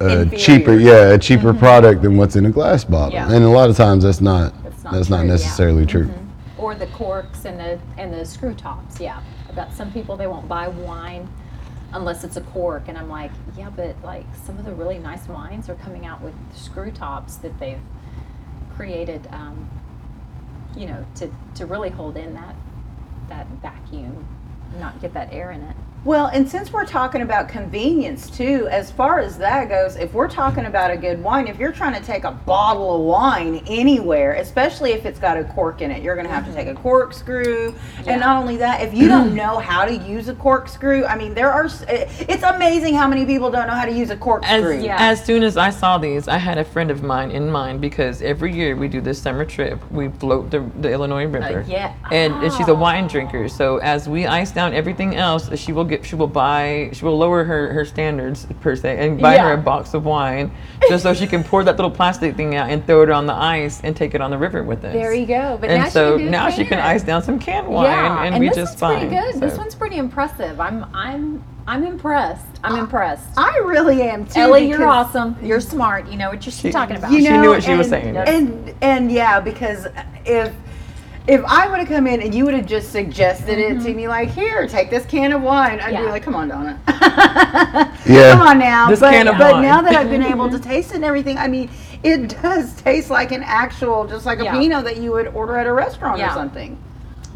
a 0.01 0.21
Inferior. 0.21 0.39
cheaper, 0.39 0.75
yeah, 0.75 1.11
a 1.11 1.19
cheaper 1.19 1.51
mm-hmm. 1.51 1.59
product 1.59 2.03
than 2.03 2.17
what's 2.17 2.37
in 2.37 2.47
a 2.47 2.51
glass 2.51 2.85
bottle. 2.85 3.15
Yeah. 3.15 3.33
And 3.33 3.45
a 3.45 3.49
lot 3.49 3.71
of 3.71 3.77
times 3.77 4.05
that's 4.05 4.21
not 4.21 4.53
That's 4.63 4.85
not 4.85 4.93
that's 4.93 5.09
not 5.11 5.19
true, 5.19 5.27
yeah. 5.27 5.33
necessarily 5.33 5.87
true. 5.87 6.07
Mm-hmm. 6.07 6.61
Or 6.61 6.75
the 6.75 6.87
corks 6.89 7.45
and 7.45 7.59
the 7.59 7.81
and 7.97 8.13
the 8.13 8.25
screw 8.25 8.55
tops. 8.55 9.01
Yeah. 9.01 9.21
About 9.59 9.75
some 9.75 9.91
people 9.91 10.17
they 10.17 10.29
won't 10.29 10.47
buy 10.47 10.69
wine 10.69 11.29
unless 11.93 12.23
it's 12.23 12.37
a 12.37 12.41
cork 12.43 12.85
and 12.87 12.97
I'm 12.97 13.09
like, 13.09 13.33
yeah, 13.57 13.71
but 13.71 13.97
like 14.05 14.25
some 14.47 14.57
of 14.57 14.65
the 14.65 14.73
really 14.73 14.99
nice 14.99 15.27
wines 15.27 15.69
are 15.69 15.75
coming 15.75 16.07
out 16.07 16.23
with 16.23 16.35
screw 16.55 16.93
tops 16.93 17.35
that 17.39 17.59
they've 17.59 17.81
created 18.77 19.27
um, 19.33 19.69
you 20.77 20.87
know, 20.87 21.05
to, 21.17 21.29
to 21.57 21.67
really 21.67 21.91
hold 21.91 22.17
in 22.17 22.35
that 22.35 22.55
that 23.29 23.49
vacuum, 23.61 24.25
not 24.79 25.01
get 25.01 25.13
that 25.15 25.33
air 25.33 25.51
in 25.51 25.63
it. 25.63 25.77
Well, 26.05 26.27
and 26.27 26.49
since 26.49 26.73
we're 26.73 26.87
talking 26.87 27.23
about 27.23 27.49
convenience 27.49 28.31
too, 28.31 28.69
as 28.71 28.91
far 28.93 29.19
as 29.19 29.37
that 29.39 29.69
goes, 29.69 29.97
if 29.97 30.15
we're 30.15 30.29
talking 30.29 30.67
about 30.67 30.93
a 30.93 30.97
good 30.97 31.21
wine, 31.21 31.49
if 31.49 31.59
you're 31.59 31.73
trying 31.73 32.01
to 32.01 32.07
take 32.07 32.23
a 32.23 32.31
bottle 32.31 32.95
of 32.95 33.01
wine 33.03 33.63
anywhere, 33.67 34.35
especially 34.35 34.93
if 34.93 35.05
it's 35.05 35.19
got 35.19 35.37
a 35.37 35.43
cork 35.45 35.83
in 35.83 35.91
it, 35.91 36.03
you're 36.03 36.15
going 36.15 36.27
to 36.27 36.33
have 36.33 36.47
to 36.47 36.53
take 36.53 36.69
a 36.69 36.73
mm-hmm. 36.73 36.83
corkscrew. 36.83 37.75
Yeah. 38.05 38.13
And 38.13 38.21
not 38.21 38.41
only 38.41 38.57
that, 38.59 38.81
if 38.81 38.95
you 38.95 39.09
don't 39.09 39.35
know 39.43 39.59
how 39.59 39.85
to 39.85 39.95
use 39.95 40.29
a 40.29 40.35
corkscrew, 40.37 41.05
I 41.05 41.17
mean, 41.17 41.35
there 41.35 41.51
are, 41.51 41.67
eh, 41.89 42.09
it's 42.29 42.45
amazing 42.45 42.95
how 42.95 43.09
many 43.09 43.27
people 43.27 43.51
don't 43.51 43.67
know 43.67 43.75
how 43.75 43.85
to 43.85 43.93
use 43.93 44.11
a 44.11 44.17
corkscrew. 44.17 44.77
As, 44.77 44.85
Yeah. 44.85 44.97
as 45.01 45.25
soon 45.25 45.43
as 45.43 45.57
I 45.57 45.71
saw 45.71 45.99
these, 45.99 46.29
I 46.29 46.39
had 46.39 46.59
a 46.59 46.65
friend 46.65 46.93
of 46.93 47.03
mine 47.03 47.33
in 47.33 47.51
mind 47.51 47.81
because 47.81 48.23
every 48.23 48.55
year 48.55 48.77
we 48.77 48.87
do 48.87 49.01
this 49.01 49.21
summer 49.21 49.45
trip. 49.45 49.79
We 49.91 50.09
float 50.11 50.53
the, 50.53 50.61
the 50.81 50.93
Illinois 50.93 51.25
uh, 51.25 51.29
River. 51.29 51.65
yeah. 51.67 51.93
And, 52.13 52.35
and 52.35 52.53
she's 52.53 52.69
a 52.69 52.73
Oh. 52.73 52.75
wine 52.77 53.09
drinker. 53.09 53.49
So 53.49 53.79
as 53.79 54.09
we 54.09 54.27
ice 54.27 54.53
down 54.53 54.75
everything 54.75 55.17
else, 55.17 55.51
she 55.59 55.73
will 55.73 55.88
get 55.89 56.05
she 56.05 56.15
will 56.15 56.27
buy 56.29 56.91
she 56.93 57.05
will 57.05 57.17
lower 57.19 57.43
her 57.45 57.73
her 57.73 57.85
standards 57.85 58.47
per 58.61 58.77
se 58.77 58.99
and 59.05 59.21
buy 59.21 59.39
her 59.39 59.55
a 59.55 59.57
box 59.57 59.95
of 59.95 60.05
wine 60.05 60.51
just 60.89 61.03
so 61.03 61.13
she 61.15 61.27
can 61.27 61.43
pour 61.43 61.65
that 61.65 61.77
little 61.77 61.91
plastic 61.91 62.37
thing 62.37 62.55
out 62.55 62.71
and 62.71 62.87
throw 62.87 63.03
it 63.03 63.11
on 63.11 63.27
the 63.27 63.33
ice 63.35 63.81
and 63.83 63.97
take 63.97 64.15
it 64.15 64.21
on 64.21 64.31
the 64.31 64.39
river 64.39 64.63
with 64.63 64.85
us. 64.85 64.93
There 64.93 65.13
you 65.15 65.27
go. 65.27 65.59
But 65.61 65.71
and 65.71 65.83
now 65.83 65.89
so 65.89 66.17
she 66.17 66.19
can 66.19 66.27
do 66.27 66.31
now 66.31 66.51
she 66.51 66.65
can 66.65 66.79
ice 66.79 67.03
down 67.03 67.23
some 67.23 67.39
canned 67.39 67.67
wine 67.69 67.85
Yeah, 67.87 68.23
and, 68.25 68.35
and 68.35 68.41
we 68.41 68.49
this 68.49 68.57
just 68.57 68.81
one's 68.81 68.81
fine. 68.81 69.09
pretty 69.11 69.33
good. 69.33 69.41
This 69.41 69.59
one's 69.59 69.75
pretty 69.75 69.97
impressive. 69.97 70.61
I'm 70.61 70.85
I'm 70.95 71.43
I'm 71.67 71.85
impressed. 71.85 72.47
I'm 72.65 72.77
impressed. 72.79 73.29
I 73.37 73.59
really 73.59 74.01
am 74.03 74.27
too. 74.27 74.41
Ellie, 74.41 74.67
you're 74.69 74.87
awesome. 74.89 75.37
You're 75.43 75.61
smart. 75.61 76.09
You 76.09 76.17
know 76.17 76.31
what 76.31 76.45
you're 76.47 76.53
She- 76.53 76.71
talking 76.73 76.97
about. 76.97 77.11
You 77.13 77.19
She 77.21 77.29
know, 77.29 77.43
knew 77.43 77.49
what 77.51 77.63
she 77.63 77.75
was 77.75 77.89
saying. 77.89 78.17
And 78.17 78.75
and 78.81 79.13
yeah, 79.13 79.39
because 79.41 79.87
if 80.25 80.55
if 81.29 81.45
I 81.45 81.69
would 81.69 81.79
have 81.79 81.89
come 81.89 82.07
in 82.07 82.23
and 82.23 82.35
you 82.35 82.45
would 82.47 82.55
have 82.55 82.67
just 82.67 82.91
suggested 82.91 83.59
it 83.59 83.81
to 83.83 83.95
me, 83.95 84.09
like, 84.09 84.31
here, 84.31 84.67
take 84.67 84.89
this 84.91 85.05
can 85.07 85.31
of 85.33 85.43
wine, 85.43 85.79
I'd 85.79 85.91
be 85.91 85.97
Mm-hmm. 85.97 86.09
Like, 86.09 86.23
come 86.23 86.35
on, 86.35 86.49
Donna. 86.49 86.81
Yeah. 88.07 88.33
Come 88.33 88.41
on 88.49 88.59
now. 88.59 88.89
This 88.89 89.01
but, 89.01 89.11
can 89.13 89.29
of 89.29 89.37
but 89.37 89.53
wine. 89.53 89.63
now 89.63 89.83
that 89.83 89.95
I've 89.95 90.09
been 90.09 90.23
able 90.23 90.49
to 90.57 90.59
taste 90.59 90.93
it 90.93 90.97
and 90.97 91.05
everything, 91.05 91.37
I 91.37 91.47
mean, 91.47 91.71
it 92.03 92.41
does 92.43 92.81
taste 92.81 93.11
like 93.11 93.33
an 93.33 93.43
actual, 93.43 94.07
just 94.07 94.25
like 94.25 94.41
a 94.41 94.45
Yeah. 94.45 94.53
Pinot 94.59 94.85
that 94.85 94.97
you 94.97 95.13
would 95.13 95.27
order 95.29 95.57
at 95.59 95.67
a 95.67 95.73
restaurant 95.73 96.19
Yeah. 96.19 96.31
or 96.31 96.35
something. 96.35 96.79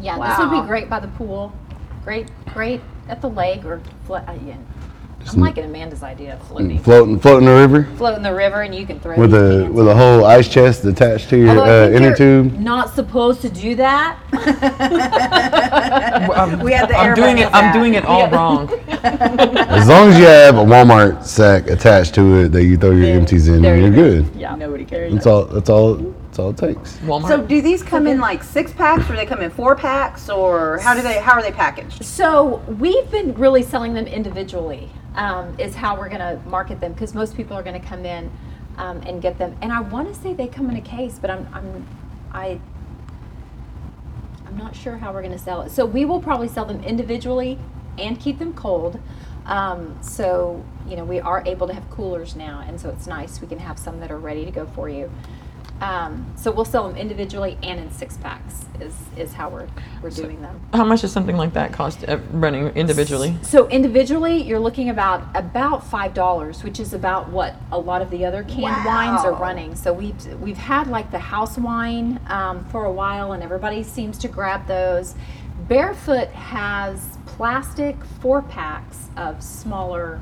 yeah, 0.01 0.17
this 0.17 0.37
would 0.39 0.49
be 0.51 0.65
great 0.67 0.89
by 0.89 0.99
the 0.99 1.07
pool. 1.09 1.53
Great, 2.03 2.29
great 2.53 2.81
at 3.07 3.21
the 3.21 3.29
lake 3.29 3.63
or 3.65 3.81
flo- 4.05 4.17
uh, 4.27 4.35
yeah. 4.45 4.55
I'm 5.31 5.39
liking 5.39 5.63
Amanda's 5.65 6.03
idea 6.03 6.33
of 6.35 6.47
floating. 6.47 6.79
Floating, 6.79 7.19
floating 7.19 7.45
the 7.47 7.53
river 7.55 7.83
Float 7.97 8.17
in 8.17 8.23
the 8.23 8.33
river 8.33 8.61
and 8.61 8.73
you 8.75 8.85
can 8.85 8.99
throw 8.99 9.15
with 9.17 9.31
these 9.31 9.39
a 9.39 9.61
cans 9.63 9.73
with 9.73 9.87
a 9.87 9.95
whole 9.95 10.25
ice 10.25 10.47
chest 10.49 10.83
attached 10.85 11.29
to 11.29 11.37
your 11.37 11.49
Although 11.49 11.63
I 11.63 11.69
uh, 11.69 11.85
think 11.85 11.95
inner 11.97 12.07
you're 12.07 12.15
tube. 12.15 12.59
Not 12.59 12.93
supposed 12.93 13.41
to 13.41 13.49
do 13.49 13.75
that. 13.75 14.19
I'm, 16.35 16.59
We 16.59 16.73
had 16.73 16.89
the 16.89 16.95
I'm 16.97 17.09
air 17.09 17.15
doing 17.15 17.37
it. 17.39 17.51
bubbles 17.51 17.55
I'm 17.55 17.65
out. 17.65 17.73
doing 17.73 17.93
it 17.95 18.05
all 18.05 18.29
wrong. 18.29 18.69
As 19.03 19.87
long 19.87 20.09
as 20.09 20.17
you 20.19 20.25
have 20.25 20.55
a 20.57 20.63
Walmart 20.63 21.23
sack 21.25 21.67
attached 21.67 22.13
to 22.15 22.41
it 22.43 22.49
that 22.49 22.63
you 22.63 22.77
throw 22.77 22.91
your 22.91 23.07
empties 23.07 23.47
in, 23.47 23.61
there 23.61 23.77
you're 23.77 23.87
you 23.89 23.95
go. 23.95 24.21
good. 24.23 24.35
yeah. 24.35 24.55
Nobody 24.55 24.85
cares. 24.85 25.13
That's 25.13 25.25
all. 25.27 25.45
That's 25.45 25.69
all. 25.69 25.95
That's 25.95 26.39
all 26.39 26.49
it 26.49 26.57
takes. 26.57 26.97
Walmart. 26.97 27.27
So 27.27 27.41
do 27.45 27.61
these 27.61 27.83
come 27.83 28.07
in 28.07 28.19
like 28.19 28.43
six 28.43 28.71
packs 28.73 29.09
or 29.09 29.15
they 29.15 29.25
come 29.25 29.41
in 29.41 29.51
four 29.51 29.75
packs 29.75 30.29
or 30.29 30.79
how 30.79 30.93
do 30.95 31.01
they 31.01 31.19
how 31.19 31.33
are 31.33 31.41
they 31.43 31.51
packaged? 31.51 32.03
So 32.03 32.57
we've 32.79 33.09
been 33.11 33.33
really 33.35 33.61
selling 33.63 33.93
them 33.93 34.07
individually. 34.07 34.89
Um, 35.15 35.59
is 35.59 35.75
how 35.75 35.95
we're 35.95 36.09
going 36.09 36.21
to 36.21 36.41
market 36.49 36.79
them 36.79 36.93
because 36.93 37.13
most 37.13 37.37
people 37.37 37.55
are 37.55 37.61
going 37.61 37.79
to 37.79 37.87
come 37.87 38.03
in 38.03 38.31
um, 38.77 39.01
and 39.05 39.21
get 39.21 39.37
them. 39.37 39.55
And 39.61 39.71
I 39.71 39.81
want 39.81 40.13
to 40.13 40.19
say 40.19 40.33
they 40.33 40.47
come 40.47 40.69
in 40.69 40.75
a 40.75 40.81
case, 40.81 41.19
but 41.19 41.29
I'm 41.29 41.47
I'm 41.53 41.87
I 42.31 42.59
I'm 44.45 44.57
not 44.57 44.75
sure 44.75 44.97
how 44.97 45.13
we're 45.13 45.21
going 45.21 45.33
to 45.33 45.43
sell 45.43 45.61
it. 45.61 45.71
So 45.71 45.85
we 45.85 46.05
will 46.05 46.21
probably 46.21 46.47
sell 46.47 46.65
them 46.65 46.83
individually 46.83 47.59
and 47.97 48.19
keep 48.19 48.39
them 48.39 48.53
cold. 48.53 48.99
Um, 49.45 49.97
so 50.01 50.63
you 50.87 50.95
know 50.95 51.03
we 51.03 51.19
are 51.19 51.43
able 51.45 51.67
to 51.67 51.73
have 51.73 51.89
coolers 51.89 52.35
now, 52.35 52.63
and 52.65 52.79
so 52.79 52.89
it's 52.89 53.07
nice. 53.07 53.41
We 53.41 53.47
can 53.47 53.59
have 53.59 53.77
some 53.77 53.99
that 53.99 54.11
are 54.11 54.19
ready 54.19 54.45
to 54.45 54.51
go 54.51 54.65
for 54.67 54.89
you. 54.89 55.11
Um, 55.81 56.31
so 56.37 56.51
we'll 56.51 56.65
sell 56.65 56.87
them 56.87 56.95
individually 56.97 57.57
and 57.61 57.79
in 57.79 57.91
six 57.91 58.17
packs. 58.17 58.65
Is 58.79 58.95
is 59.15 59.33
how 59.33 59.49
we're 59.49 59.67
we're 60.01 60.09
doing 60.09 60.41
them. 60.41 60.59
How 60.73 60.83
much 60.83 61.01
does 61.01 61.11
something 61.11 61.37
like 61.37 61.53
that 61.53 61.71
cost 61.71 62.07
uh, 62.07 62.17
running 62.31 62.67
individually? 62.69 63.35
So 63.41 63.67
individually, 63.69 64.41
you're 64.41 64.59
looking 64.59 64.89
about 64.89 65.23
about 65.35 65.85
five 65.85 66.13
dollars, 66.13 66.63
which 66.63 66.79
is 66.79 66.93
about 66.93 67.29
what 67.29 67.55
a 67.71 67.77
lot 67.77 68.01
of 68.01 68.09
the 68.09 68.25
other 68.25 68.43
canned 68.43 68.85
wines 68.85 69.23
are 69.23 69.33
running. 69.33 69.75
So 69.75 69.93
we've 69.93 70.25
we've 70.41 70.57
had 70.57 70.87
like 70.87 71.11
the 71.11 71.19
house 71.19 71.57
wine 71.57 72.19
um, 72.27 72.65
for 72.65 72.85
a 72.85 72.91
while, 72.91 73.33
and 73.33 73.43
everybody 73.43 73.83
seems 73.83 74.17
to 74.19 74.27
grab 74.27 74.67
those. 74.67 75.15
Barefoot 75.67 76.29
has 76.29 77.17
plastic 77.25 77.95
four 78.21 78.41
packs 78.41 79.09
of 79.17 79.41
smaller. 79.41 80.21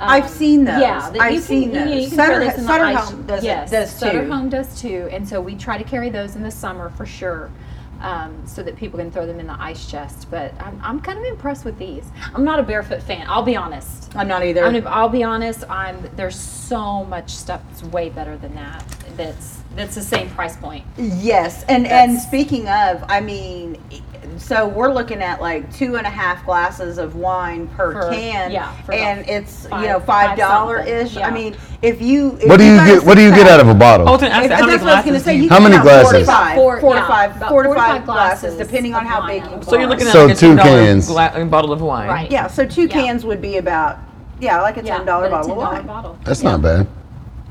Um, 0.00 0.08
I've 0.08 0.28
seen 0.30 0.64
those. 0.64 0.80
Yeah, 0.80 1.12
I've 1.20 1.42
seen 1.42 1.70
can, 1.72 1.72
you 1.72 1.84
know, 1.84 1.90
those. 2.02 2.10
you 2.10 2.16
Sutter- 2.16 2.50
Sutter 2.62 2.84
ice- 2.84 3.10
Home 3.10 3.22
does 3.26 3.44
it- 3.44 3.70
does 3.70 3.90
Sutter 3.92 4.24
too. 4.24 4.30
Home 4.32 4.48
does 4.48 4.80
too, 4.80 5.08
and 5.10 5.28
so 5.28 5.40
we 5.40 5.54
try 5.54 5.76
to 5.78 5.84
carry 5.84 6.10
those 6.10 6.36
in 6.36 6.42
the 6.42 6.50
summer 6.50 6.90
for 6.90 7.04
sure, 7.06 7.50
um, 8.00 8.34
so 8.46 8.62
that 8.62 8.76
people 8.76 8.98
can 8.98 9.10
throw 9.10 9.26
them 9.26 9.40
in 9.40 9.46
the 9.46 9.56
ice 9.60 9.86
chest. 9.90 10.28
But 10.30 10.52
I'm, 10.60 10.80
I'm 10.84 11.00
kind 11.00 11.18
of 11.18 11.24
impressed 11.24 11.64
with 11.64 11.78
these. 11.78 12.04
I'm 12.34 12.44
not 12.44 12.60
a 12.60 12.62
barefoot 12.62 13.02
fan. 13.02 13.26
I'll 13.28 13.42
be 13.42 13.56
honest. 13.56 14.14
I'm 14.16 14.28
not 14.28 14.44
either. 14.44 14.64
I'm, 14.64 14.86
I'll 14.86 15.08
be 15.08 15.22
honest. 15.24 15.64
I'm 15.68 15.98
there's 16.16 16.38
so 16.38 17.04
much 17.04 17.30
stuff 17.30 17.60
that's 17.68 17.82
way 17.84 18.08
better 18.08 18.36
than 18.36 18.54
that. 18.54 18.84
That's 19.16 19.57
that's 19.76 19.94
the 19.94 20.02
same 20.02 20.28
price 20.30 20.56
point. 20.56 20.84
Yes, 20.96 21.64
and 21.68 21.86
and 21.86 22.18
speaking 22.18 22.68
of, 22.68 23.04
I 23.08 23.20
mean, 23.20 23.76
so 24.36 24.66
we're 24.68 24.92
looking 24.92 25.22
at 25.22 25.40
like 25.40 25.72
two 25.74 25.96
and 25.96 26.06
a 26.06 26.10
half 26.10 26.44
glasses 26.44 26.98
of 26.98 27.14
wine 27.16 27.68
per 27.68 27.92
For- 27.92 28.10
can, 28.10 28.50
yeah, 28.50 28.72
and 28.92 29.28
it's 29.28 29.66
five- 29.66 29.82
you 29.82 29.88
know 29.88 30.00
five 30.00 30.28
five 30.30 30.38
dollar 30.38 30.80
ish. 30.80 31.12
something, 31.12 31.24
I 31.24 31.30
mean, 31.30 31.56
if 31.82 32.00
you 32.02 32.36
if 32.40 32.48
What 32.48 32.58
do 32.58 32.64
you 32.64 32.76
got 32.76 32.88
a 32.88 32.94
get? 32.94 33.04
What 33.04 33.14
do 33.16 33.22
you 33.22 33.30
get 33.30 33.46
out 33.46 33.60
of 33.60 33.68
a 33.68 33.74
bottle? 33.74 34.06
Holton 34.06 34.28
asked 34.32 34.46
If, 34.46 34.50
how 34.52 34.60
many 34.66 34.70
that's 34.72 34.82
what 34.84 34.92
I 34.92 34.96
was 34.96 35.04
going 35.04 35.18
to 35.18 35.20
glasses 35.20 35.24
say. 35.24 35.32
do 35.32 35.36
You 35.38 35.42
you 35.44 35.50
How 35.50 35.60
many 35.60 35.74
have 35.76 35.84
glasses? 35.84 36.10
Four 36.10 36.18
to 36.20 36.26
five, 36.26 36.54
Four- 36.56 36.80
four 36.80 36.94
to 36.94 36.98
yeah, 37.00 37.08
five, 37.08 37.48
four 37.48 37.62
to 37.62 37.68
four 37.68 37.74
to 37.74 37.80
five 37.80 37.96
five 37.98 38.04
glasses, 38.06 38.40
glasses 38.54 38.66
depending 38.66 38.94
on 38.94 39.06
how 39.06 39.26
big. 39.26 39.42
out 39.42 39.46
of 39.48 39.52
you 39.54 39.58
a 39.60 39.64
So 39.64 39.78
you're 39.78 39.88
looking 39.88 40.06
at 40.06 40.12
So 40.12 40.26
like 40.26 40.36
a 40.36 40.38
two 40.40 40.54
$10 40.56 40.62
cans. 40.62 41.06
gla- 41.08 41.44
bottle 41.46 41.72
of 41.72 41.80
wine. 41.80 42.08
Right. 42.08 42.30
Yeah, 42.30 42.46
so 42.48 42.64
two 42.66 42.82
Yeah. 42.82 42.88
cans 42.88 43.24
would 43.24 43.40
be 43.40 43.58
about 43.58 43.98
yeah, 44.40 44.60
like 44.62 44.76
a 44.76 44.82
ten 44.82 45.04
dollar 45.04 45.28
but 45.30 45.42
bottle 45.42 45.52
of 45.62 45.68
$10 45.68 45.72
wine. 45.78 45.86
bottle. 45.86 46.18
That's 46.24 46.42
Yeah. 46.42 46.50
not 46.52 46.62
bad. 46.62 46.86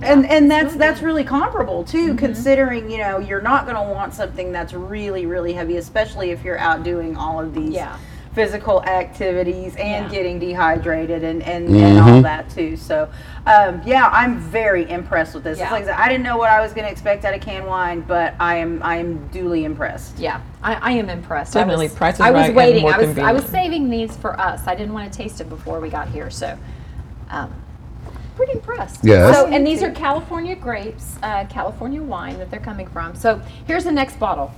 And 0.01 0.25
and 0.27 0.49
that's 0.49 0.65
really 0.67 0.77
that's 0.77 1.01
really 1.01 1.23
comparable 1.23 1.83
too 1.83 2.13
considering 2.15 2.89
you 2.91 2.97
know 2.99 3.17
you're 3.17 3.41
not 3.41 3.65
going 3.65 3.75
to 3.75 3.93
want 3.93 4.13
something 4.13 4.51
that's 4.51 4.73
really 4.73 5.25
really 5.25 5.53
heavy 5.53 5.77
especially 5.77 6.29
if 6.31 6.43
you're 6.43 6.57
out 6.59 6.83
doing 6.83 7.17
all 7.17 7.39
of 7.39 7.53
these 7.53 7.71
Yeah. 7.73 7.97
physical 8.33 8.83
activities 8.83 9.75
and 9.77 10.05
Yeah. 10.05 10.09
getting 10.11 10.37
dehydrated 10.37 11.23
and 11.23 11.41
and, 11.41 11.75
and 11.75 11.99
all 11.99 12.21
that 12.21 12.47
too 12.51 12.77
so 12.77 13.09
um, 13.47 13.81
yeah 13.85 14.09
i'm 14.13 14.37
very 14.39 14.87
impressed 14.91 15.33
with 15.33 15.43
this 15.43 15.57
Yeah. 15.57 15.71
like 15.71 15.83
I, 15.83 15.87
said, 15.87 15.95
I 15.95 16.07
didn't 16.09 16.23
know 16.23 16.37
what 16.37 16.51
i 16.51 16.61
was 16.61 16.73
going 16.73 16.85
to 16.85 16.91
expect 16.91 17.25
out 17.25 17.33
of 17.33 17.41
canned 17.41 17.65
wine 17.65 18.01
but 18.01 18.35
i 18.39 18.55
am 18.55 18.83
i 18.83 18.97
am 18.97 19.27
duly 19.29 19.63
impressed 19.65 20.19
Yeah, 20.19 20.41
I, 20.61 20.75
I 20.75 20.91
am 20.91 21.09
impressed. 21.09 21.53
Definitely, 21.53 21.85
I 21.85 21.89
was, 21.89 21.95
price 21.97 22.15
is 22.15 22.21
I 22.21 22.29
was 22.29 22.39
right 22.41 22.47
and 22.49 22.55
waiting. 22.55 22.81
more 22.83 22.93
I 22.93 22.97
was 22.99 23.17
I 23.17 23.31
was 23.31 23.45
saving 23.45 23.89
these 23.89 24.15
for 24.15 24.39
us. 24.39 24.67
I 24.67 24.75
didn't 24.75 24.93
want 24.93 25.11
to 25.11 25.17
taste 25.17 25.41
it 25.41 25.49
before 25.49 25.79
we 25.79 25.89
got 25.89 26.07
here, 26.09 26.29
so 26.29 26.55
um, 27.31 27.51
pretty 28.37 28.53
impressed. 28.53 29.03
Yeah, 29.03 29.33
So, 29.33 29.47
and 29.47 29.65
these 29.67 29.83
are 29.83 29.91
California 29.91 30.55
grapes, 30.55 31.17
uh, 31.23 31.45
California 31.49 32.01
wine 32.01 32.37
that 32.37 32.49
they're 32.49 32.59
coming 32.61 32.87
from. 32.87 33.15
So 33.15 33.41
here's 33.65 33.83
the 33.83 33.91
next 33.91 34.19
bottle. 34.19 34.51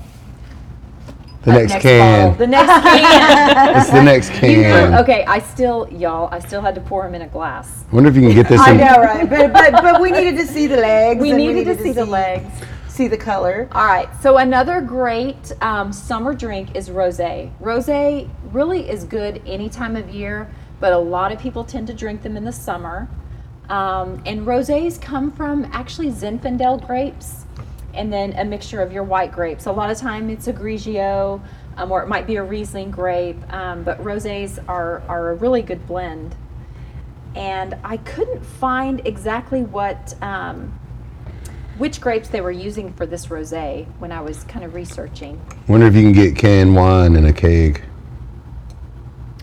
The 1.44 1.52
Uh, 1.52 1.54
next, 1.56 1.72
bottle. 1.74 1.82
can. 1.82 2.38
The 2.38 2.48
next 2.48 2.84
can. 2.84 3.78
It's 3.78 3.90
the 3.92 4.04
next 4.04 4.30
You 4.44 4.62
know, 4.64 4.90
can. 4.90 4.96
okay, 4.96 5.24
I 5.26 5.40
still, 5.40 5.88
y'all, 5.90 6.28
I 6.34 6.40
still 6.40 6.62
had 6.62 6.76
to 6.76 6.82
pour 6.82 7.04
them 7.04 7.16
in 7.16 7.22
a 7.22 7.28
glass. 7.28 7.86
I 7.92 7.96
wonder 7.96 8.10
if 8.10 8.16
you 8.18 8.22
can 8.24 8.36
get 8.36 8.50
this 8.50 8.60
i 8.60 8.72
in. 8.72 8.78
know 8.78 8.98
right 8.98 9.28
but 9.30 9.54
but 9.54 9.72
but 9.82 10.02
we 10.02 10.12
needed 10.12 10.36
to 10.38 10.46
see 10.46 10.68
the 10.68 10.78
legs 10.92 11.22
We 11.22 11.30
and 11.30 11.38
needed 11.38 11.66
to 11.66 11.82
see 11.82 11.94
the 11.94 12.06
legs. 12.06 12.46
see 12.90 13.08
the 13.08 13.18
color 13.18 13.70
All 13.72 13.86
right. 13.86 14.10
So 14.22 14.38
another 14.38 14.82
great 14.82 15.54
um, 15.62 15.94
summer 15.94 16.34
drink 16.36 16.76
is 16.76 16.90
rosé. 16.90 17.50
Rosé 17.62 18.28
really 18.52 18.90
is 18.90 19.06
good 19.06 19.42
any 19.48 19.70
time 19.70 19.96
of 19.96 20.10
year, 20.10 20.50
but 20.82 20.92
a 20.92 20.98
lot 20.98 21.32
of 21.32 21.40
people 21.40 21.64
tend 21.64 21.88
to 21.88 21.94
drink 21.94 22.22
them 22.24 22.36
in 22.36 22.44
the 22.44 22.52
summer. 22.52 23.08
Um, 23.70 24.22
and 24.26 24.46
rosés 24.48 25.00
come 25.00 25.32
from 25.32 25.66
actually 25.72 26.10
Zinfandel 26.10 26.86
grapes, 26.86 27.46
and 27.94 28.12
then 28.12 28.34
a 28.34 28.44
mixture 28.44 28.82
of 28.82 28.92
your 28.92 29.04
white 29.04 29.32
grapes. 29.32 29.66
A 29.66 29.72
lot 29.72 29.90
of 29.90 29.98
time 29.98 30.30
it's 30.30 30.48
a 30.48 30.54
Grigio, 30.54 31.42
um, 31.78 31.92
or 31.92 32.04
it 32.04 32.08
might 32.08 32.28
be 32.28 32.36
a 32.38 32.44
Riesling 32.44 32.92
grape. 32.92 33.38
Um, 33.54 33.84
but 33.84 34.04
rosés 34.04 34.64
are 34.68 35.02
are 35.08 35.32
a 35.32 35.36
really 35.36 35.62
good 35.62 35.86
blend. 35.88 36.36
And 37.36 37.76
I 37.84 37.98
couldn't 37.98 38.44
find 38.44 39.06
exactly 39.06 39.64
what. 39.64 40.22
Um, 40.22 40.80
which 41.78 42.02
grapes 42.02 42.28
they 42.28 42.42
were 42.42 42.52
using 42.52 42.92
for 42.92 43.06
this 43.06 43.28
rosé 43.28 43.88
when 44.00 44.12
I 44.12 44.20
was 44.20 44.44
kind 44.44 44.66
of 44.66 44.74
researching. 44.74 45.40
Wonder 45.70 45.88
if 45.88 45.96
you 45.96 46.02
can 46.02 46.12
get 46.12 46.36
canned 46.36 46.76
wine 46.76 47.16
in 47.16 47.26
a 47.26 47.32
keg. 47.32 47.82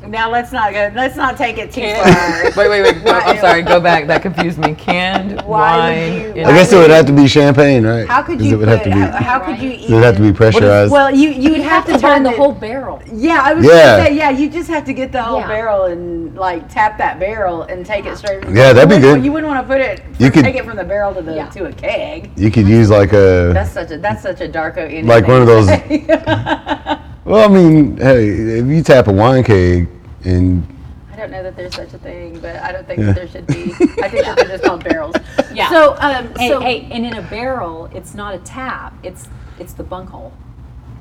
Now 0.08 0.30
let's 0.30 0.52
not 0.52 0.72
go 0.72 0.90
let's 0.94 1.16
not 1.16 1.36
take 1.36 1.58
it 1.58 1.72
too 1.72 1.80
Canned- 1.82 2.54
far 2.54 2.64
wait, 2.68 2.82
wait, 2.82 2.94
wait. 2.96 3.04
Go, 3.04 3.10
I'm 3.12 3.38
sorry. 3.38 3.62
Go 3.62 3.80
back. 3.80 4.06
That 4.06 4.22
confused 4.22 4.58
me. 4.58 4.74
Canned 4.74 5.40
wine. 5.46 6.12
you- 6.12 6.26
in 6.34 6.44
guess 6.56 6.72
it 6.72 6.76
would 6.76 6.90
have 6.90 7.06
to 7.06 7.12
be 7.12 7.26
champagne, 7.28 7.84
right? 7.84 8.06
how 8.08 8.22
could 8.22 8.38
'Cause 8.38 8.46
you 8.46 8.54
It 8.54 8.58
would 8.58 8.68
have 8.68 8.82
to 8.84 8.90
be. 8.90 8.98
how, 8.98 9.10
how 9.10 9.38
could 9.40 9.58
you 9.58 9.70
It 9.72 9.90
would 9.90 10.02
have 10.04 10.16
to 10.16 10.22
be 10.22 10.32
pressurized. 10.32 10.90
well 10.92 11.10
you 11.14 11.30
you 11.30 11.50
would 11.50 11.58
You 11.58 11.62
have, 11.64 11.84
to 11.86 11.92
burn 11.92 12.00
turn 12.00 12.22
the 12.22 12.30
it- 12.30 12.36
whole 12.36 12.52
barrel. 12.52 13.00
Yeah, 13.12 13.40
I 13.42 13.54
was 13.54 13.64
Yeah. 13.64 13.96
gonna 13.98 14.08
say, 14.08 14.14
yeah, 14.16 14.30
you 14.30 14.48
just 14.50 14.68
have 14.68 14.84
to 14.84 14.92
get 14.92 15.12
the 15.12 15.22
whole 15.22 15.40
Yeah. 15.40 15.48
barrel 15.48 15.84
and 15.84 16.34
like 16.36 16.68
tap 16.72 16.98
that 16.98 17.18
barrel 17.18 17.62
and 17.62 17.84
take 17.84 18.06
it 18.06 18.16
straight. 18.18 18.44
Yeah, 18.48 18.72
that'd 18.72 18.88
be 18.88 18.98
good. 18.98 19.24
You 19.24 19.32
wouldn't 19.32 19.50
want 19.52 19.66
to 19.66 19.72
put 19.72 19.80
it. 19.80 20.02
You 20.18 20.30
could- 20.30 20.44
take 20.44 20.56
it 20.56 20.64
from 20.64 20.76
the 20.76 20.84
barrel 20.84 21.14
to 21.14 21.22
the 21.22 21.34
Yeah. 21.34 21.46
to 21.50 21.64
a 21.66 21.72
keg. 21.72 22.30
you 22.36 22.50
could 22.50 22.68
use 22.68 22.90
like 22.90 23.12
a. 23.12 23.50
That's 23.52 23.72
such 23.72 23.90
a 23.90 23.98
that's 23.98 24.22
such 24.22 24.40
a 24.40 24.48
Darko 24.48 24.78
Indian. 24.84 25.06
Like 25.06 25.26
one 25.28 25.40
of 25.42 25.46
those- 25.46 25.68
Well, 27.24 27.44
I 27.44 27.52
mean, 27.52 27.96
hey, 27.96 28.28
if 28.60 28.66
you 28.66 28.82
tap 28.84 29.08
a 29.08 29.12
wine 29.12 29.42
keg 29.42 29.88
and 30.26 30.66
I 31.12 31.16
don't 31.16 31.30
know 31.30 31.42
that 31.42 31.56
there's 31.56 31.74
such 31.74 31.94
a 31.94 31.98
thing, 31.98 32.38
but 32.40 32.56
I 32.56 32.72
don't 32.72 32.86
think 32.86 32.98
Yeah. 33.00 33.06
that 33.06 33.14
there 33.14 33.28
should 33.28 33.46
be. 33.46 33.72
I 34.02 34.08
think 34.10 34.24
that 34.26 34.36
they're 34.36 34.48
just 34.48 34.64
called 34.64 34.84
barrels. 34.84 35.14
Yeah. 35.54 35.70
So 35.70 35.96
um 36.00 36.28
Hey, 36.36 36.48
so 36.50 36.60
hey, 36.60 36.86
and 36.90 37.06
in 37.06 37.14
a 37.14 37.22
barrel, 37.22 37.88
it's 37.94 38.14
not 38.14 38.34
a 38.34 38.38
tap; 38.38 38.92
it's 39.02 39.28
it's 39.58 39.72
the 39.72 39.82
bunghole. 39.84 40.32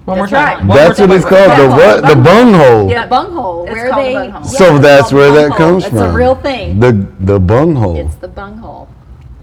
One 0.05 0.17
more 0.17 0.27
That's 0.27 0.31
right. 0.33 0.57
time. 0.59 0.67
One 0.67 0.77
That's 0.77 0.99
more 0.99 1.07
what 1.09 1.17
it's 1.17 1.25
called. 1.25 1.51
The 1.59 1.67
what? 1.69 2.07
The 2.07 2.15
bunghole. 2.15 2.89
Yeah. 2.89 3.03
The 3.03 3.09
bunghole, 3.09 3.65
It's 3.65 3.73
where 3.73 3.89
called 3.89 4.05
the 4.05 4.09
they. 4.09 4.13
bunghole. 4.13 4.41
yeah, 4.43 4.47
So 4.47 4.75
it's 4.75 4.81
that's 4.83 5.01
called 5.09 5.13
where 5.15 5.31
that 5.49 5.57
comes 5.57 5.83
It's 5.83 5.89
from. 5.93 6.03
It's 6.05 6.13
a 6.13 6.17
real 6.17 6.35
thing. 6.35 6.79
The 6.79 6.91
the 7.19 7.39
bunghole. 7.39 7.97
It's 7.97 8.15
the 8.15 8.27
bunghole. 8.29 8.87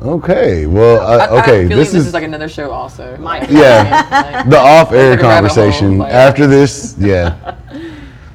Okay. 0.01 0.67
Well, 0.67 1.01
I, 1.01 1.05
I, 1.05 1.17
I 1.17 1.21
have 1.21 1.31
a 1.33 1.35
okay. 1.43 1.47
feeling 1.69 1.69
This 1.77 1.93
this 1.93 2.01
is 2.01 2.07
is 2.09 2.15
like 2.15 2.25
another 2.25 2.49
show 2.49 2.71
also. 2.71 3.17
Like, 3.19 3.51
Yeah. 3.51 4.07
like- 4.11 4.49
the 4.51 4.59
off-air 4.59 5.11
Like 5.11 5.21
hole, 5.21 5.31
conversation 5.31 6.01
after 6.03 6.47
this. 6.47 6.97
Yeah. 6.99 7.57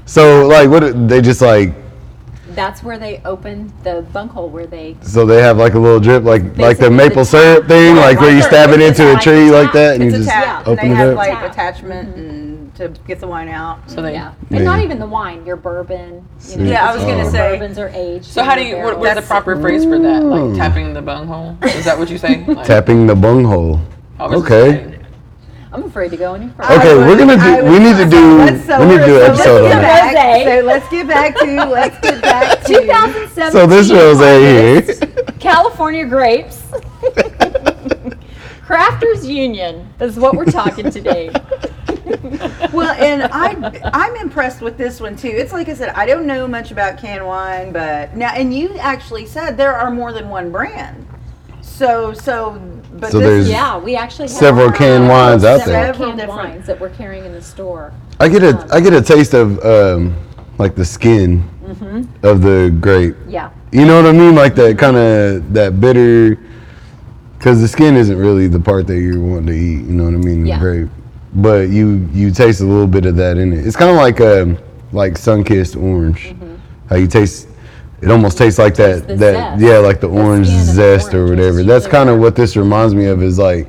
So 0.08 0.48
like, 0.48 0.70
what 0.70 1.08
they 1.08 1.22
just 1.22 1.42
like? 1.42 1.74
That's 2.52 2.82
where 2.82 2.98
they 2.98 3.22
open 3.24 3.72
the 3.84 4.02
bunghole 4.14 4.50
where 4.50 4.66
they. 4.66 4.96
So 5.02 5.26
they 5.28 5.42
have 5.44 5.58
like 5.58 5.74
a 5.76 5.80
little 5.80 6.00
drip, 6.00 6.24
like 6.24 6.58
like 6.58 6.80
the 6.80 6.90
maple 6.90 7.18
the 7.18 7.26
syrup 7.26 7.60
tap. 7.60 7.68
thing, 7.68 7.96
Yeah, 7.96 8.02
like 8.02 8.20
where 8.20 8.36
you 8.36 8.42
stab 8.42 8.72
it 8.72 8.82
into 8.82 9.16
a 9.16 9.20
tree 9.20 9.46
the 9.50 9.52
like 9.52 9.74
that, 9.74 9.96
and 9.96 10.04
It's 10.04 10.14
you 10.16 10.22
a 10.22 10.24
just 10.26 10.30
tap, 10.30 10.60
and 10.66 10.80
open 10.80 10.88
they 10.88 10.94
it 10.94 10.98
have 10.98 11.10
up. 11.10 11.18
like 11.18 11.32
Tap. 11.34 11.52
attachment 11.52 12.10
mm-hmm. 12.16 12.20
and 12.20 12.76
to 12.78 12.88
get 13.06 13.20
the 13.20 13.28
wine 13.28 13.50
out. 13.50 13.88
So 13.92 14.02
they. 14.02 14.14
Yeah, 14.14 14.34
Yeah. 14.50 14.56
and 14.58 14.66
not 14.66 14.80
even 14.80 14.98
the 14.98 15.06
wine. 15.06 15.46
Your 15.46 15.56
bourbon. 15.58 16.26
You 16.50 16.58
know, 16.58 16.72
Yeah, 16.72 16.90
I 16.90 16.96
was 16.96 17.04
gonna 17.04 17.18
your 17.24 17.32
say- 17.32 17.58
bourbons 17.60 17.78
are 17.78 17.90
aged. 17.90 18.26
So 18.26 18.42
how 18.44 18.56
do 18.56 18.64
you? 18.64 18.78
What, 18.78 18.98
what 18.98 19.10
is 19.10 19.16
the 19.16 19.22
That's- 19.22 19.28
proper 19.28 19.60
phrase 19.60 19.84
for 19.84 20.00
that? 20.00 20.24
Like 20.24 20.58
tapping 20.58 20.94
the 20.94 21.02
bunghole? 21.02 21.58
Is 21.64 21.86
that 21.86 22.00
what 22.00 22.10
you 22.10 22.18
say? 22.18 22.44
Like, 22.46 22.66
Tapping 22.66 23.06
the 23.06 23.16
bunghole. 23.16 23.82
I 24.20 24.26
was 24.28 24.42
Okay. 24.44 24.97
Excited. 25.78 25.84
I'm 25.84 25.90
afraid 25.90 26.12
to 26.12 26.18
go 26.18 26.34
any 26.34 26.50
further. 26.50 26.74
Okay, 26.74 26.92
I 26.92 26.96
we're 26.96 27.18
gonna 27.18 27.38
do. 27.38 27.64
would- 27.64 27.72
We 27.72 27.80
need 27.80 27.98
to 27.98 28.06
do. 28.10 28.60
So 28.66 28.80
We 28.80 28.86
need 28.88 29.00
to 29.00 29.06
do 29.06 29.18
an 29.18 29.32
episode 29.32 29.64
let's 29.64 29.76
on 29.76 29.82
that. 29.82 30.14
back- 30.14 30.48
So 30.48 30.62
let's 30.66 30.90
get 30.90 31.08
back 31.08 31.36
to 31.38 31.66
let's 31.66 32.00
get 32.00 32.22
back 32.22 32.60
to 32.66 32.74
2017. 32.74 33.52
So 33.52 33.68
this 33.68 33.92
rose 33.92 34.20
here. 34.20 34.82
California 35.40 36.06
grapes. 36.06 36.64
Crafters 38.68 39.24
Union 39.26 39.88
is 40.02 40.18
what 40.20 40.36
we're 40.36 40.44
talking 40.46 40.92
today. 40.92 41.30
Well, 42.74 42.92
and 43.02 43.24
I 43.32 43.56
I'm 43.94 44.16
impressed 44.18 44.62
with 44.62 44.78
this 44.78 45.00
one 45.00 45.16
too. 45.16 45.30
It's 45.30 45.54
like 45.54 45.70
I 45.70 45.74
said, 45.74 45.90
I 45.90 46.06
don't 46.06 46.26
know 46.28 46.48
much 46.48 46.72
about 46.72 46.98
canned 46.98 47.26
wine, 47.26 47.72
but 47.72 48.16
now 48.16 48.32
and 48.34 48.54
you 48.54 48.78
actually 48.78 49.26
said 49.26 49.56
there 49.58 49.74
are 49.74 49.90
more 49.90 50.12
than 50.12 50.28
one 50.30 50.52
brand. 50.52 51.08
So 51.62 52.12
so 52.14 52.60
but 53.00 53.12
So 53.12 53.20
this 53.20 53.28
there's- 53.28 53.50
Yeah, 53.50 53.78
we 53.78 53.96
actually 53.96 54.28
have 54.28 54.38
Several 54.38 54.72
canned 54.72 55.08
wines 55.08 55.44
out 55.44 55.66
there. 55.66 55.86
Several 55.86 56.10
canned 56.10 56.20
different- 56.20 56.40
wines 56.40 56.66
that 56.68 56.80
we're 56.80 56.90
carrying 56.90 57.26
in 57.26 57.32
the 57.34 57.42
store. 57.42 57.92
I 58.20 58.28
get 58.30 58.44
a 58.44 58.68
I 58.72 58.80
get 58.82 58.94
a 58.94 58.98
um, 58.98 59.04
taste 59.04 59.34
of 59.34 59.64
um, 59.64 60.16
like 60.58 60.76
the 60.76 60.86
skin 60.86 61.44
mm-hmm. 61.66 62.04
of 62.26 62.42
the 62.42 62.76
grape. 62.82 63.16
Yeah, 63.28 63.50
You 63.72 63.86
know 63.86 64.02
what 64.02 64.10
I 64.10 64.12
mean? 64.18 64.34
Like 64.36 64.56
that 64.56 64.78
kind 64.80 64.98
of 64.98 65.54
that 65.54 65.80
bitter, 65.80 66.40
because 67.38 67.62
the 67.62 67.68
skin 67.68 67.96
isn't 67.96 68.18
really 68.18 68.48
the 68.48 68.60
part 68.60 68.88
that 68.88 69.00
you're 69.00 69.20
wanting 69.20 69.48
to 69.48 69.54
eat. 69.54 69.86
You 69.86 69.94
know 69.94 70.06
what 70.06 70.14
I 70.16 70.18
mean? 70.18 70.44
The 70.44 70.50
Yeah. 70.50 70.60
grape, 70.60 70.90
but 71.36 71.70
you 71.70 72.10
you 72.14 72.32
taste 72.32 72.62
a 72.62 72.66
little 72.66 72.88
bit 72.88 73.06
of 73.06 73.16
that 73.18 73.38
in 73.38 73.54
it. 73.54 73.66
It's 73.68 73.76
kind 73.76 73.92
of 73.92 73.98
like 73.98 74.20
a 74.20 74.58
like 74.94 75.18
sun-kissed 75.18 75.76
orange. 75.76 76.30
Mm-hmm. 76.30 76.56
How 76.90 76.96
you 76.96 77.08
taste. 77.08 77.50
It 78.02 78.12
almost 78.12 78.38
tastes 78.38 78.60
like 78.60 78.76
that. 78.76 79.08
that 79.08 79.18
zest. 79.20 79.62
yeah, 79.62 79.78
like 79.80 80.00
the 80.02 80.08
The 80.08 80.14
orange 80.22 80.48
skin 80.48 80.60
the 80.68 80.74
zest 80.74 81.14
or 81.14 81.26
whatever. 81.26 81.64
That's 81.64 81.88
kind 81.88 82.10
of 82.10 82.18
what- 82.18 82.26
what 82.26 82.36
this 82.36 82.56
reminds 82.56 82.94
me 82.94 83.06
of. 83.06 83.24
Is 83.24 83.40
like 83.40 83.68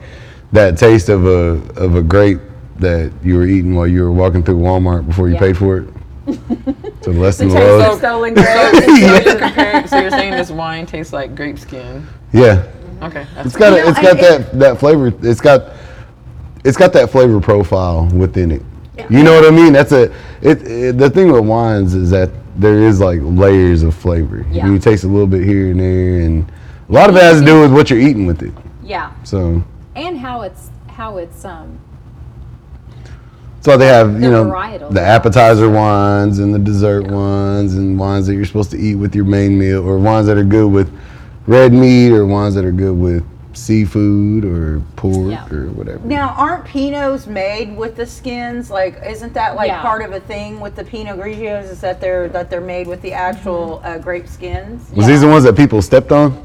that 0.52 0.76
taste 0.78 1.08
of 1.08 1.26
a 1.26 1.60
of 1.76 1.96
a 1.96 2.02
grape 2.02 2.40
that 2.78 3.10
you 3.24 3.36
were 3.36 3.46
eating 3.46 3.74
while 3.74 3.86
you 3.86 4.02
were 4.02 4.12
walking 4.12 4.42
through 4.42 4.58
Walmart 4.58 5.06
before 5.06 5.28
you 5.28 5.34
Yeah. 5.34 5.40
paid 5.40 5.56
for 5.56 5.78
it. 5.78 5.88
So 7.02 7.12
less 7.12 7.38
than 7.38 7.48
taste 7.48 7.60
love. 7.60 8.00
So, 8.00 8.18
grapes. 8.34 8.84
so 8.86 8.92
you're 9.30 9.38
comparing. 9.38 9.86
So 9.86 9.98
you're 9.98 10.10
saying 10.10 10.32
this 10.32 10.50
wine 10.50 10.84
tastes 10.84 11.12
like 11.12 11.34
grape 11.34 11.58
skin? 11.58 12.06
Yeah. 12.32 12.64
Okay. 13.02 13.24
It's 13.38 13.56
got 13.56 13.72
You 13.72 13.78
a, 13.78 13.82
know, 13.84 13.88
it's 13.90 14.00
got 14.00 14.10
and 14.18 14.20
that 14.44 14.58
that 14.58 14.78
flavor. 14.80 15.12
It's 15.22 15.40
got 15.40 15.70
it's 16.64 16.76
got 16.76 16.92
that 16.94 17.08
flavor 17.10 17.40
profile 17.40 18.06
within 18.12 18.50
it. 18.50 18.62
You 19.08 19.22
know 19.22 19.32
what 19.40 19.46
I 19.50 19.54
mean? 19.56 19.72
That's 19.72 19.92
a 19.92 20.12
it, 20.42 20.60
it. 20.66 20.98
The 20.98 21.08
thing 21.08 21.30
with 21.32 21.44
wines 21.46 21.94
is 21.94 22.10
that 22.10 22.30
there 22.58 22.78
is 22.82 23.00
like 23.00 23.20
layers 23.22 23.82
of 23.82 23.94
flavor. 23.94 24.44
Yeah. 24.50 24.66
You 24.66 24.78
taste 24.78 25.04
a 25.04 25.08
little 25.08 25.26
bit 25.26 25.44
here 25.44 25.70
and 25.70 25.80
there, 25.80 26.20
and 26.20 26.50
a 26.88 26.92
lot 26.92 27.08
of 27.08 27.16
it 27.16 27.22
has 27.22 27.40
to 27.40 27.46
do 27.46 27.60
with 27.60 27.72
what 27.72 27.88
you're 27.90 28.00
eating 28.00 28.26
with 28.26 28.42
it. 28.42 28.52
yeah, 28.82 29.12
So 29.24 29.62
and 29.94 30.18
how 30.18 30.42
it's 30.42 30.70
how 30.88 31.16
it's 31.18 31.44
um 31.44 31.78
so 33.60 33.76
they 33.76 33.86
have 33.86 34.14
you 34.20 34.30
know 34.30 34.44
the 34.90 35.00
appetizer 35.00 35.68
wines 35.68 36.38
and 36.38 36.54
the 36.54 36.58
dessert 36.58 37.06
wines 37.06 37.74
and 37.74 37.98
wines 37.98 38.26
that 38.26 38.34
you're 38.34 38.44
supposed 38.44 38.70
to 38.70 38.78
eat 38.78 38.94
with 38.96 39.14
your 39.14 39.24
main 39.24 39.58
meal, 39.58 39.82
or 39.86 39.98
wines 39.98 40.26
that 40.26 40.36
are 40.38 40.44
good 40.44 40.68
with 40.70 40.92
red 41.46 41.72
meat, 41.72 42.10
or 42.12 42.24
wines 42.26 42.54
that 42.54 42.64
are 42.64 42.72
good 42.72 42.96
with 42.96 43.24
seafood 43.58 44.44
or 44.44 44.80
pork 44.96 45.30
Yeah. 45.30 45.46
or 45.50 45.66
whatever. 45.68 46.00
Now, 46.06 46.34
aren't 46.38 46.64
Pinots 46.64 47.26
made 47.26 47.76
with 47.76 47.96
the 47.96 48.06
skins? 48.06 48.70
Like, 48.70 49.00
isn't 49.06 49.34
that 49.34 49.56
like 49.56 49.68
Yeah. 49.68 49.82
part 49.82 50.02
of 50.02 50.12
a 50.12 50.20
thing 50.20 50.60
with 50.60 50.76
the 50.76 50.84
Pinot 50.84 51.18
Grigios? 51.18 51.64
Is 51.70 51.80
that 51.80 52.00
they're 52.00 52.28
that 52.28 52.50
they're 52.50 52.60
made 52.60 52.86
with 52.86 53.02
the 53.02 53.12
actual 53.12 53.80
uh, 53.84 53.98
grape 53.98 54.28
skins? 54.28 54.90
Was 54.94 55.06
these 55.06 55.20
the 55.20 55.28
ones 55.28 55.44
that 55.44 55.56
people 55.56 55.82
stepped 55.82 56.12
on? 56.12 56.44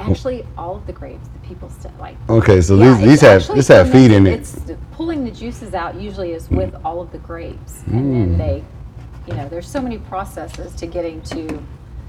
actually 0.00 0.44
all 0.58 0.76
of 0.76 0.86
the 0.86 0.92
grapes 0.92 1.26
that 1.28 1.42
people 1.42 1.70
still 1.70 1.90
like. 1.98 2.14
Okay, 2.28 2.60
so 2.60 2.76
Yeah, 2.76 2.88
these 2.88 2.98
it's 2.98 3.04
these 3.06 3.20
have 3.22 3.40
actually 3.40 3.56
this 3.56 3.68
have 3.68 3.90
feed 3.90 4.10
in 4.10 4.26
it. 4.26 4.34
It's 4.40 4.60
pulling 4.92 5.24
the 5.24 5.30
juices 5.30 5.72
out. 5.72 5.94
Usually 5.94 6.32
is 6.32 6.50
with 6.50 6.74
all 6.84 7.00
of 7.00 7.10
the 7.10 7.16
grapes, 7.18 7.82
and 7.86 8.04
Mm. 8.04 8.12
then 8.12 8.38
they, 8.38 8.64
you 9.26 9.34
know, 9.34 9.48
there's 9.48 9.66
so 9.66 9.80
many 9.80 9.96
processes 9.96 10.74
to 10.74 10.86
getting 10.86 11.22
to 11.22 11.58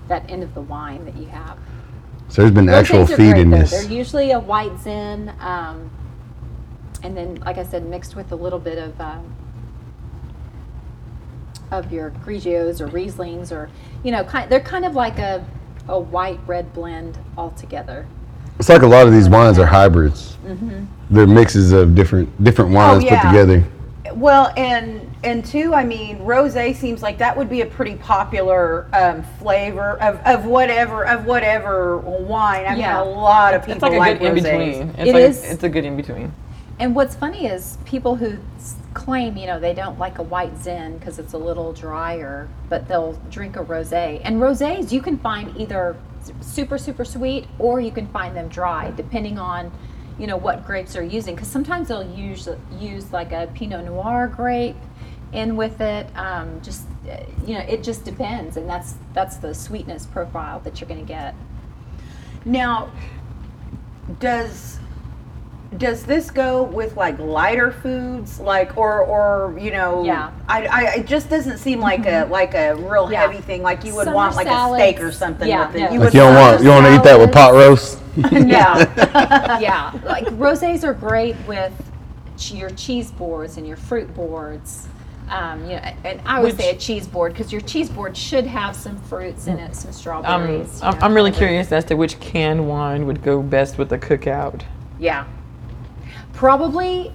that 0.10 0.24
end 0.30 0.44
of 0.44 0.54
the 0.54 0.62
wine 0.62 1.06
that 1.06 1.16
you 1.16 1.28
have. 1.28 1.58
So 2.30 2.42
there's 2.42 2.54
been 2.54 2.70
actual 2.70 3.00
Rosés 3.06 3.14
are 3.14 3.18
feed 3.18 3.32
great, 3.32 3.42
in 3.42 3.50
though. 3.50 3.58
this. 3.60 3.72
They're 3.72 3.92
usually 3.92 4.32
a 4.32 4.40
white 4.40 4.78
Zin, 4.80 5.34
um, 5.40 5.90
and 7.04 7.16
then, 7.16 7.36
like 7.36 7.58
I 7.58 7.64
said, 7.64 7.86
mixed 7.86 8.16
with 8.16 8.32
a 8.32 8.36
little 8.36 8.60
bit 8.60 8.78
of 8.78 9.00
um, 9.00 9.36
of 11.72 11.92
your 11.92 12.12
Grigios 12.26 12.82
or 12.82 12.88
Rieslings, 12.88 13.52
or 13.52 13.70
you 14.04 14.12
know, 14.12 14.24
kind. 14.24 14.52
They're 14.52 14.60
kind 14.60 14.86
of 14.86 14.96
like 14.96 15.20
a 15.20 15.46
a 15.88 16.00
white 16.00 16.40
red 16.48 16.74
blend 16.74 17.18
altogether. 17.38 18.08
It's 18.60 18.70
like 18.70 18.82
a 18.82 18.88
lot 18.88 19.06
of 19.06 19.14
these 19.14 19.30
wines 19.30 19.60
are 19.60 19.66
hybrids. 19.66 20.38
They're 21.10 21.28
mixes 21.28 21.72
of 21.72 21.94
different 21.94 22.44
different 22.44 22.72
wines 22.72 23.04
yeah. 23.04 23.22
put 23.22 23.30
together. 23.30 23.64
Well, 24.14 24.54
and 24.58 25.05
and 25.26 25.44
two, 25.44 25.74
I 25.74 25.84
mean, 25.84 26.20
rosé 26.20 26.76
seems 26.76 27.02
like 27.02 27.18
that 27.18 27.36
would 27.36 27.50
be 27.50 27.62
a 27.62 27.66
pretty 27.66 27.96
popular 27.96 28.88
um, 28.94 29.24
flavor 29.40 30.02
of, 30.02 30.20
of 30.26 30.46
whatever 30.46 31.06
of 31.06 31.26
whatever 31.26 31.98
wine. 31.98 32.66
I 32.66 32.76
Yeah. 32.76 33.00
mean, 33.04 33.08
a 33.08 33.20
lot 33.20 33.54
of 33.54 33.62
people 33.66 33.74
It's 33.76 33.82
like 33.84 33.94
a 33.94 33.98
like 33.98 34.20
good 34.20 34.28
in 34.28 34.44
between. 34.44 34.90
It's 34.98 35.10
It 35.10 35.14
like 35.14 35.24
is- 35.24 35.52
it's 35.52 35.64
a 35.64 35.70
good 35.70 35.86
in 35.86 35.98
between. 35.98 36.32
And 36.78 36.94
what's 36.94 37.16
funny 37.16 37.48
is 37.48 37.78
people 37.86 38.16
who 38.18 38.38
claim, 38.94 39.38
you 39.38 39.48
know, 39.48 39.60
they 39.60 39.74
don't 39.74 39.98
like 39.98 40.20
a 40.20 40.24
white 40.24 40.58
zin 40.58 40.98
because 40.98 41.20
it's 41.20 41.32
a 41.34 41.38
little 41.38 41.72
drier, 41.74 42.50
but 42.70 42.88
they'll 42.90 43.14
drink 43.32 43.56
a 43.56 43.64
rosé. 43.64 44.20
And 44.26 44.42
rosés 44.42 44.92
you 44.92 45.02
can 45.02 45.18
find 45.18 45.56
either 45.58 45.96
super 46.42 46.78
super 46.78 47.06
sweet 47.06 47.48
or 47.60 47.80
you 47.80 47.92
can 47.92 48.08
find 48.08 48.36
them 48.36 48.50
dry, 48.50 48.92
depending 48.98 49.38
on, 49.40 49.72
you 50.20 50.28
know, 50.28 50.36
what 50.38 50.66
grapes 50.66 50.94
they're 50.94 51.04
using. 51.04 51.36
Because 51.36 51.48
sometimes 51.48 51.88
they'll 51.88 52.10
use 52.14 52.50
use 52.78 53.14
like 53.14 53.32
a 53.32 53.48
Pinot 53.54 53.86
Noir 53.86 54.28
grape 54.28 54.76
in 55.34 55.56
with 55.56 55.82
it. 55.82 56.08
Um, 56.18 56.62
just 56.62 56.84
uh, 57.10 57.18
you 57.46 57.56
know, 57.56 57.62
it 57.62 57.84
just 57.84 58.04
depends, 58.04 58.58
and 58.58 58.70
that's 58.70 58.96
that's 59.14 59.38
the 59.38 59.54
sweetness 59.54 60.06
profile 60.06 60.60
that 60.62 60.80
you're 60.82 60.88
going 60.88 61.00
to 61.00 61.06
get. 61.06 61.36
Now, 62.46 62.92
does 64.20 64.80
does 65.78 66.04
this 66.06 66.32
go 66.32 66.64
with 66.64 66.96
like 66.96 67.20
lighter 67.20 67.72
foods, 67.72 68.40
like 68.40 68.78
or 68.78 69.02
or 69.02 69.58
you 69.60 69.72
know? 69.72 70.04
Yeah. 70.06 70.32
I, 70.48 70.66
I 70.68 70.82
it 70.98 71.08
just 71.08 71.30
doesn't 71.30 71.58
seem 71.58 71.80
like 71.80 72.06
a 72.06 72.26
like 72.26 72.54
a 72.54 72.76
real 72.76 73.12
Yeah. 73.12 73.22
heavy 73.22 73.42
thing. 73.42 73.62
Like 73.62 73.84
you 73.84 73.94
would 73.96 74.06
Summer 74.06 74.16
want 74.16 74.36
like 74.36 74.48
salads. 74.48 74.82
a 74.82 74.86
steak 74.86 75.02
or 75.04 75.12
something 75.12 75.48
Yeah, 75.48 75.68
with 75.68 75.76
it. 75.76 75.80
no. 75.80 75.86
You 75.92 76.00
Like 76.00 76.06
would 76.06 76.14
you 76.14 76.20
don't 76.22 76.36
want 76.36 76.64
you 76.64 76.70
want 76.70 76.86
to 76.86 76.96
eat 76.96 77.04
that 77.04 77.20
with 77.20 77.32
pot 77.34 77.54
roast. 77.54 78.00
Yeah. 78.32 79.60
yeah. 79.60 79.92
Like 80.06 80.26
rosés 80.38 80.84
are 80.86 80.94
great 80.94 81.36
with 81.48 81.74
your 82.52 82.70
cheese 82.72 83.12
boards 83.12 83.58
and 83.58 83.68
your 83.68 83.78
fruit 83.78 84.14
boards. 84.16 84.88
Um, 85.30 85.62
you 85.64 85.76
know, 85.78 85.82
and 86.04 86.22
I 86.26 86.40
would 86.40 86.54
Which- 86.54 86.62
say 86.62 86.70
a 86.72 86.76
cheese 86.76 87.08
board 87.08 87.34
because 87.34 87.52
your 87.52 87.62
cheese 87.62 87.90
board 87.90 88.16
should 88.16 88.46
have 88.46 88.76
some 88.76 88.98
fruits 88.98 89.48
in 89.48 89.58
it, 89.60 89.76
some 89.76 89.90
Um, 89.90 89.94
strawberries. 89.94 90.82
you 90.82 90.88
I'm, 90.88 90.94
know, 91.00 91.06
I'm 91.06 91.14
really 91.16 91.32
a- 91.32 91.34
curious 91.34 91.72
as 91.72 91.84
to 91.86 91.96
which 91.96 92.20
canned 92.20 92.68
wine 92.70 93.08
would 93.08 93.24
go 93.24 93.42
best 93.42 93.78
with 93.78 93.90
the 93.90 93.98
cookout. 93.98 94.62
Yeah. 95.00 95.24
Probably 96.34 97.12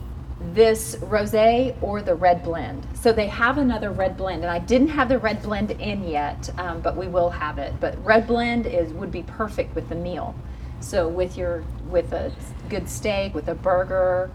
this 0.55 0.97
rosé 0.97 1.75
or 1.83 2.01
the 2.01 2.15
red 2.15 2.43
blend. 2.43 2.87
So 2.95 3.13
they 3.13 3.27
have 3.27 3.59
another 3.59 3.91
red 3.91 4.17
blend, 4.17 4.43
and 4.43 4.51
I 4.51 4.59
didn't 4.59 4.89
have 4.89 5.09
the 5.09 5.19
red 5.19 5.43
blend 5.43 5.71
in 5.73 6.09
yet, 6.09 6.51
um, 6.59 6.81
but 6.81 6.97
we 6.97 7.07
will 7.07 7.31
have 7.31 7.59
it. 7.59 7.75
But 7.79 8.03
red 8.05 8.27
blend 8.27 8.67
is 8.67 8.93
would 8.95 9.11
be 9.13 9.23
perfect 9.23 9.75
with 9.75 9.89
the 9.89 9.95
meal. 9.95 10.35
So 10.81 11.07
with 11.07 11.37
your 11.37 11.63
with 11.91 12.13
a 12.13 12.33
good 12.71 12.89
steak, 12.89 13.35
with 13.35 13.49
a 13.49 13.55
burger. 13.55 14.31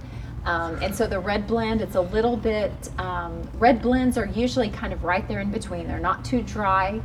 Um, 0.46 0.76
and 0.84 0.94
so 0.96 1.08
the 1.08 1.20
red 1.20 1.48
blend, 1.48 1.82
it's 1.82 1.96
a 1.96 2.02
little 2.02 2.38
bit, 2.38 2.72
um, 3.00 3.42
red 3.58 3.82
blends 3.82 4.18
are 4.18 4.28
usually 4.28 4.70
kind 4.70 4.94
of 4.94 5.04
right 5.04 5.28
there 5.28 5.40
in 5.40 5.50
between. 5.52 5.88
They're 5.88 6.00
not 6.00 6.24
too 6.24 6.42
dry, 6.44 7.02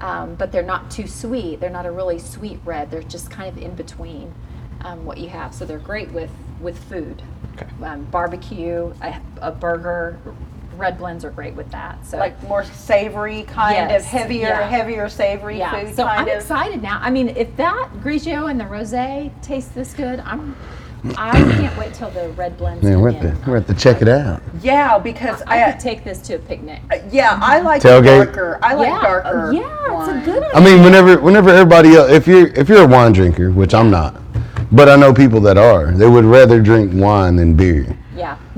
um, 0.00 0.36
but 0.36 0.52
they're 0.52 0.62
not 0.62 0.90
too 0.90 1.06
sweet. 1.08 1.58
They're 1.60 1.70
not 1.70 1.86
a 1.86 1.90
really 1.90 2.18
sweet 2.20 2.60
red. 2.64 2.90
They're 2.90 3.02
just 3.02 3.30
kind 3.30 3.48
of 3.48 3.60
in 3.62 3.74
between 3.74 4.32
um, 4.84 5.04
what 5.04 5.18
you 5.18 5.28
have. 5.28 5.52
So 5.54 5.64
they're 5.64 5.78
great 5.78 6.10
with 6.12 6.30
with 6.60 6.78
food. 6.84 7.22
um, 7.82 8.04
barbecue, 8.06 8.92
a, 9.02 9.20
a 9.42 9.50
burger. 9.50 10.18
Red 10.76 10.98
blends 10.98 11.24
are 11.24 11.30
great 11.30 11.54
with 11.54 11.68
that. 11.72 12.06
So 12.06 12.18
like 12.18 12.40
more 12.44 12.62
savory 12.64 13.42
kind 13.42 13.74
Yes, 13.90 14.02
of 14.02 14.06
heavier, 14.08 14.48
yeah. 14.48 14.68
heavier 14.68 15.08
savory 15.08 15.58
yeah, 15.58 15.84
food 15.84 15.96
so 15.96 16.04
kind 16.04 16.20
I'm 16.20 16.28
of. 16.28 16.34
excited 16.42 16.80
now. 16.82 17.00
I 17.02 17.10
mean, 17.10 17.30
if 17.30 17.56
that 17.56 17.90
Grigio 18.00 18.48
and 18.48 18.60
the 18.60 18.64
rosé 18.64 19.32
taste 19.42 19.74
this 19.74 19.92
good, 19.94 20.20
I'm. 20.20 20.54
I 21.16 21.32
can't 21.32 21.76
wait 21.78 21.94
till 21.94 22.10
the 22.10 22.30
red 22.30 22.56
blends. 22.56 22.82
Man, 22.82 22.94
come 22.94 23.02
we're 23.02 23.08
at 23.10 23.24
in. 23.24 23.34
the 23.34 23.50
we're 23.50 23.56
at 23.56 23.66
the 23.66 23.74
check 23.74 24.02
it 24.02 24.08
out. 24.08 24.42
Yeah, 24.62 24.98
because 24.98 25.42
I 25.46 25.64
I, 25.64 25.72
could 25.72 25.80
take 25.80 26.04
this 26.04 26.18
to 26.22 26.34
a 26.34 26.38
picnic. 26.38 26.80
Uh, 26.90 26.98
yeah, 27.10 27.38
I 27.40 27.60
like 27.60 27.82
Tailgate. 27.82 28.24
darker. 28.26 28.58
I 28.62 28.74
like 28.74 28.88
yeah, 28.88 29.02
darker. 29.02 29.48
Oh, 29.48 29.50
yeah, 29.50 29.60
it's 29.60 29.88
a 29.88 29.92
wine. 29.94 30.24
good. 30.24 30.42
I 30.54 30.64
mean, 30.64 30.82
whenever 30.82 31.20
whenever 31.20 31.50
everybody 31.50 31.94
else, 31.94 32.10
if 32.10 32.26
you're 32.26 32.48
if 32.48 32.68
you're 32.68 32.82
a 32.82 32.86
wine 32.86 33.12
drinker, 33.12 33.50
which 33.50 33.74
I'm 33.74 33.90
not, 33.90 34.20
but 34.72 34.88
I 34.88 34.96
know 34.96 35.14
people 35.14 35.40
that 35.42 35.56
are, 35.56 35.92
they 35.92 36.08
would 36.08 36.24
rather 36.24 36.60
drink 36.60 36.92
wine 36.94 37.36
than 37.36 37.54
beer. 37.54 37.96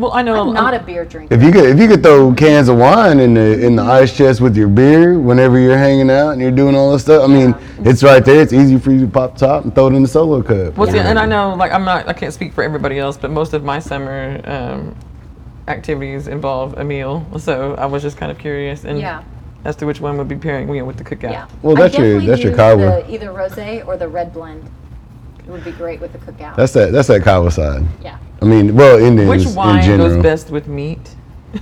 Yeah, 0.00 0.06
Well, 0.06 0.12
I 0.14 0.22
know 0.22 0.40
I'm 0.48 0.54
not 0.54 0.72
a 0.74 0.78
beer 0.80 1.04
drinker. 1.04 1.34
If 1.34 1.42
you 1.42 1.52
could 1.52 1.64
if 1.64 1.78
you 1.78 1.86
could 1.86 2.02
throw 2.02 2.32
cans 2.34 2.68
of 2.68 2.78
wine 2.78 3.20
in 3.20 3.34
the 3.34 3.64
in 3.64 3.76
the 3.76 3.82
ice 3.82 4.16
chest 4.16 4.40
with 4.40 4.56
your 4.56 4.68
beer 4.68 5.18
whenever 5.18 5.58
you're 5.58 5.76
hanging 5.76 6.10
out 6.10 6.30
and 6.30 6.40
you're 6.40 6.50
doing 6.50 6.74
all 6.74 6.92
this 6.92 7.02
stuff, 7.02 7.22
I 7.22 7.26
mean, 7.26 7.54
it's 7.84 8.02
right 8.02 8.24
there. 8.24 8.40
It's 8.40 8.52
easy 8.52 8.78
for 8.78 8.90
you 8.92 9.00
to 9.00 9.06
pop 9.06 9.36
top 9.36 9.64
and 9.64 9.74
throw 9.74 9.88
it 9.88 9.94
in 9.94 10.02
the 10.02 10.08
solo 10.08 10.42
cup. 10.42 10.76
Well, 10.76 10.90
see, 10.90 10.98
and 10.98 11.18
I 11.18 11.26
know, 11.26 11.54
like, 11.54 11.72
I'm 11.72 11.84
not, 11.84 12.08
I 12.08 12.12
can't 12.12 12.32
speak 12.32 12.52
for 12.52 12.64
everybody 12.64 12.98
else, 12.98 13.16
but 13.16 13.30
most 13.30 13.52
of 13.52 13.62
my 13.64 13.78
summer 13.78 14.40
um, 14.44 14.96
activities 15.68 16.28
involve 16.28 16.78
a 16.78 16.84
meal. 16.84 17.26
So 17.38 17.74
I 17.74 17.86
was 17.86 18.02
just 18.02 18.16
kind 18.16 18.32
of 18.32 18.38
curious, 18.38 18.84
and 18.84 18.98
Yeah. 18.98 19.22
as 19.64 19.76
to 19.76 19.86
which 19.86 20.00
one 20.00 20.16
would 20.18 20.28
be 20.28 20.36
pairing, 20.36 20.68
you 20.68 20.76
know, 20.80 20.84
with 20.86 20.96
the 20.96 21.04
cookout. 21.04 21.32
Yeah. 21.32 21.46
Well, 21.62 21.76
I 21.76 21.82
that's 21.82 21.98
your- 21.98 22.20
that's 22.20 22.42
your 22.42 22.52
do 22.52 22.56
Kiowa. 22.56 23.04
Either 23.08 23.28
rosé 23.28 23.86
or 23.86 23.96
the 23.96 24.08
red 24.08 24.32
blend. 24.32 24.64
It 25.50 25.54
would 25.54 25.64
be 25.64 25.72
great 25.72 26.00
with 26.00 26.12
the 26.12 26.18
cookout. 26.18 26.54
That's 26.54 26.72
that 26.74 26.92
that's 26.92 27.08
that 27.08 27.24
Kiowa 27.24 27.50
side. 27.50 27.82
yeah. 28.04 28.18
I 28.40 28.44
mean, 28.44 28.76
well, 28.76 29.00
Indians 29.00 29.28
Which 29.28 29.46
in 29.46 29.54
wine 29.56 29.82
general. 29.82 30.10
goes 30.10 30.22
best 30.22 30.50
with 30.50 30.68
meat? 30.68 31.00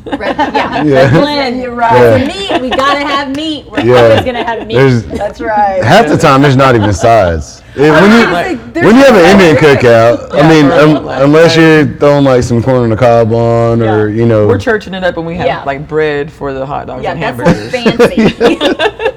Red, 0.04 0.36
yeah. 0.36 0.82
Yeah. 0.84 0.94
Red 0.94 1.10
blend. 1.12 1.60
You're 1.62 1.74
right. 1.74 2.18
Yeah. 2.20 2.26
Meat. 2.26 2.60
We 2.60 2.68
gotta 2.68 3.00
have 3.00 3.34
meat. 3.34 3.64
We're 3.70 3.80
Yeah. 3.80 3.94
always 4.02 4.24
gonna 4.26 4.44
have 4.44 4.66
meat. 4.66 4.74
There's 4.74 5.06
That's 5.06 5.40
right. 5.40 5.82
half 5.82 6.06
the 6.06 6.18
time 6.18 6.44
it's 6.44 6.54
not 6.54 6.74
even 6.76 6.92
sides. 6.92 7.62
It- 7.76 7.90
when 7.90 8.10
you 8.12 8.30
Like- 8.30 8.74
when 8.74 8.94
you 8.96 9.02
have 9.04 9.14
an 9.16 9.24
Indian 9.40 9.54
better. 9.54 9.78
cookout, 9.80 10.34
I 10.38 10.46
mean, 10.50 10.66
for 10.68 10.98
um, 10.98 11.04
like- 11.06 11.22
unless 11.24 11.56
you're 11.56 11.86
throwing 11.96 12.24
like 12.24 12.42
some 12.42 12.62
corn 12.62 12.82
on 12.82 12.90
the 12.90 12.96
cob 12.96 13.32
on, 13.32 13.80
or 13.80 14.10
you 14.10 14.26
know, 14.26 14.46
We're 14.46 14.58
churching 14.58 14.92
it 14.92 15.02
up, 15.02 15.16
and 15.16 15.26
we 15.26 15.36
have 15.36 15.46
Yeah. 15.46 15.62
like 15.64 15.88
bread 15.88 16.30
for 16.30 16.52
the 16.52 16.66
hot 16.66 16.88
dogs 16.88 17.04
yeah, 17.04 17.12
and 17.12 17.22
that's 17.22 17.38
hamburgers. 17.40 17.72
like 17.72 17.96
fancy. 17.96 18.98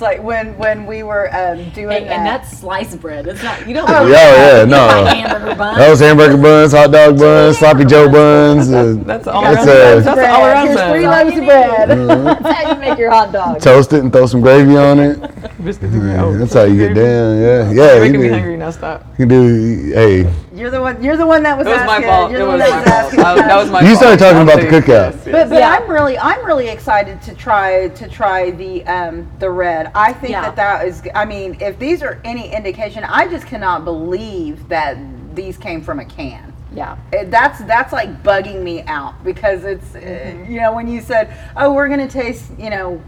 It's 0.00 0.02
like 0.06 0.22
when 0.22 0.56
when 0.56 0.86
we 0.86 1.02
were 1.02 1.28
um, 1.36 1.68
doing 1.72 1.94
and, 1.98 2.06
that. 2.06 2.12
and 2.16 2.26
that's 2.26 2.56
sliced 2.56 2.98
bread. 3.02 3.26
It's 3.26 3.42
not. 3.42 3.68
You 3.68 3.74
don't. 3.74 3.90
Oh, 3.90 4.06
yeah, 4.06 4.34
yeah, 4.34 4.60
you 4.62 4.66
no. 4.68 5.04
buy 5.04 5.14
hamburger 5.14 5.54
buns. 5.54 5.76
Those 5.76 6.00
hamburger 6.00 6.36
buns, 6.38 6.72
hot 6.72 6.90
dog 6.90 7.18
buns, 7.18 7.58
sloppy 7.58 7.84
Joe 7.84 8.08
buns, 8.08 8.72
uh, 8.72 8.94
That's 9.04 9.26
all 9.26 9.42
That's 9.42 9.66
around. 9.66 9.98
a- 9.98 10.00
That's 10.00 10.32
all 10.32 10.46
around. 10.46 10.66
Here's 10.68 10.78
sound. 10.78 10.92
three 10.94 11.06
loaves 11.06 11.36
of 11.36 11.44
bread. 11.44 11.88
That's 12.42 12.56
how 12.58 12.72
you 12.72 12.80
make 12.80 12.98
your 12.98 13.10
hot 13.10 13.30
dog. 13.30 13.60
toast 13.60 13.92
it 13.92 14.00
and 14.02 14.10
throw 14.10 14.24
some 14.24 14.40
gravy 14.40 14.74
on 14.78 14.98
it. 15.00 15.20
Biscuits 15.62 15.92
and 15.92 16.00
gravy. 16.00 16.18
Oh, 16.18 16.38
That's 16.38 16.54
how 16.54 16.62
you 16.62 16.78
get 16.78 16.94
down. 16.94 17.38
Yeah, 17.38 17.70
yeah. 17.70 17.94
You're 17.96 17.96
You 17.96 18.00
making 18.00 18.20
me 18.22 18.28
can, 18.28 18.38
hungry 18.38 18.56
now. 18.56 18.70
Stop. 18.70 19.04
you 19.18 19.26
can 19.26 19.28
do. 19.28 19.92
Hey, 19.92 20.34
You're 20.60 20.70
the 20.70 20.80
one. 20.82 21.02
You're 21.02 21.16
the 21.16 21.26
one 21.26 21.42
that 21.44 21.56
was 21.56 21.66
It 21.66 21.70
was 21.70 21.86
my 21.86 22.02
fault. 22.02 22.30
You're 22.30 22.40
It 22.42 22.44
the 22.44 22.50
was 22.50 22.60
my 22.60 22.84
fault. 22.84 23.12
was. 23.14 23.18
I- 23.24 23.34
That 23.48 23.56
was 23.56 23.70
my 23.70 23.80
You 23.80 23.86
fault. 23.86 23.98
started 23.98 24.18
talking 24.18 24.42
about 24.42 24.56
the 24.60 24.68
take- 24.70 24.84
cookout. 24.84 25.12
yes, 25.14 25.14
yes. 25.24 25.32
But, 25.32 25.48
but 25.50 25.58
Yeah. 25.58 25.70
I'm 25.70 25.90
really 25.90 26.18
I'm 26.18 26.44
really 26.44 26.68
excited 26.68 27.22
to 27.22 27.34
try 27.34 27.88
to 27.88 28.08
try 28.08 28.50
the 28.50 28.84
um, 28.86 29.26
the 29.38 29.50
red. 29.50 29.90
I 29.94 30.12
think 30.12 30.32
Yeah. 30.32 30.42
that 30.42 30.56
that 30.56 30.86
is. 30.86 31.02
I 31.14 31.24
mean, 31.24 31.56
if 31.60 31.78
these 31.78 32.02
are 32.02 32.18
any 32.24 32.52
indication, 32.52 33.04
I 33.04 33.26
just 33.26 33.46
cannot 33.46 33.84
believe 33.86 34.68
that 34.68 34.98
these 35.34 35.56
came 35.56 35.80
from 35.80 35.98
a 36.00 36.04
can. 36.04 36.52
Yeah. 36.74 36.96
It- 37.12 37.30
That's 37.30 37.60
that's 37.60 37.92
like 37.92 38.22
bugging 38.22 38.62
me 38.62 38.82
out 38.82 39.24
because 39.24 39.64
it's 39.64 39.94
uh, 39.94 39.98
Mm-hmm. 39.98 40.52
you 40.52 40.60
know 40.60 40.72
when 40.72 40.86
you 40.88 41.00
said 41.00 41.32
oh 41.56 41.72
we're 41.72 41.88
gonna 41.88 42.06
taste 42.06 42.44
you 42.58 42.68
know 42.70 43.00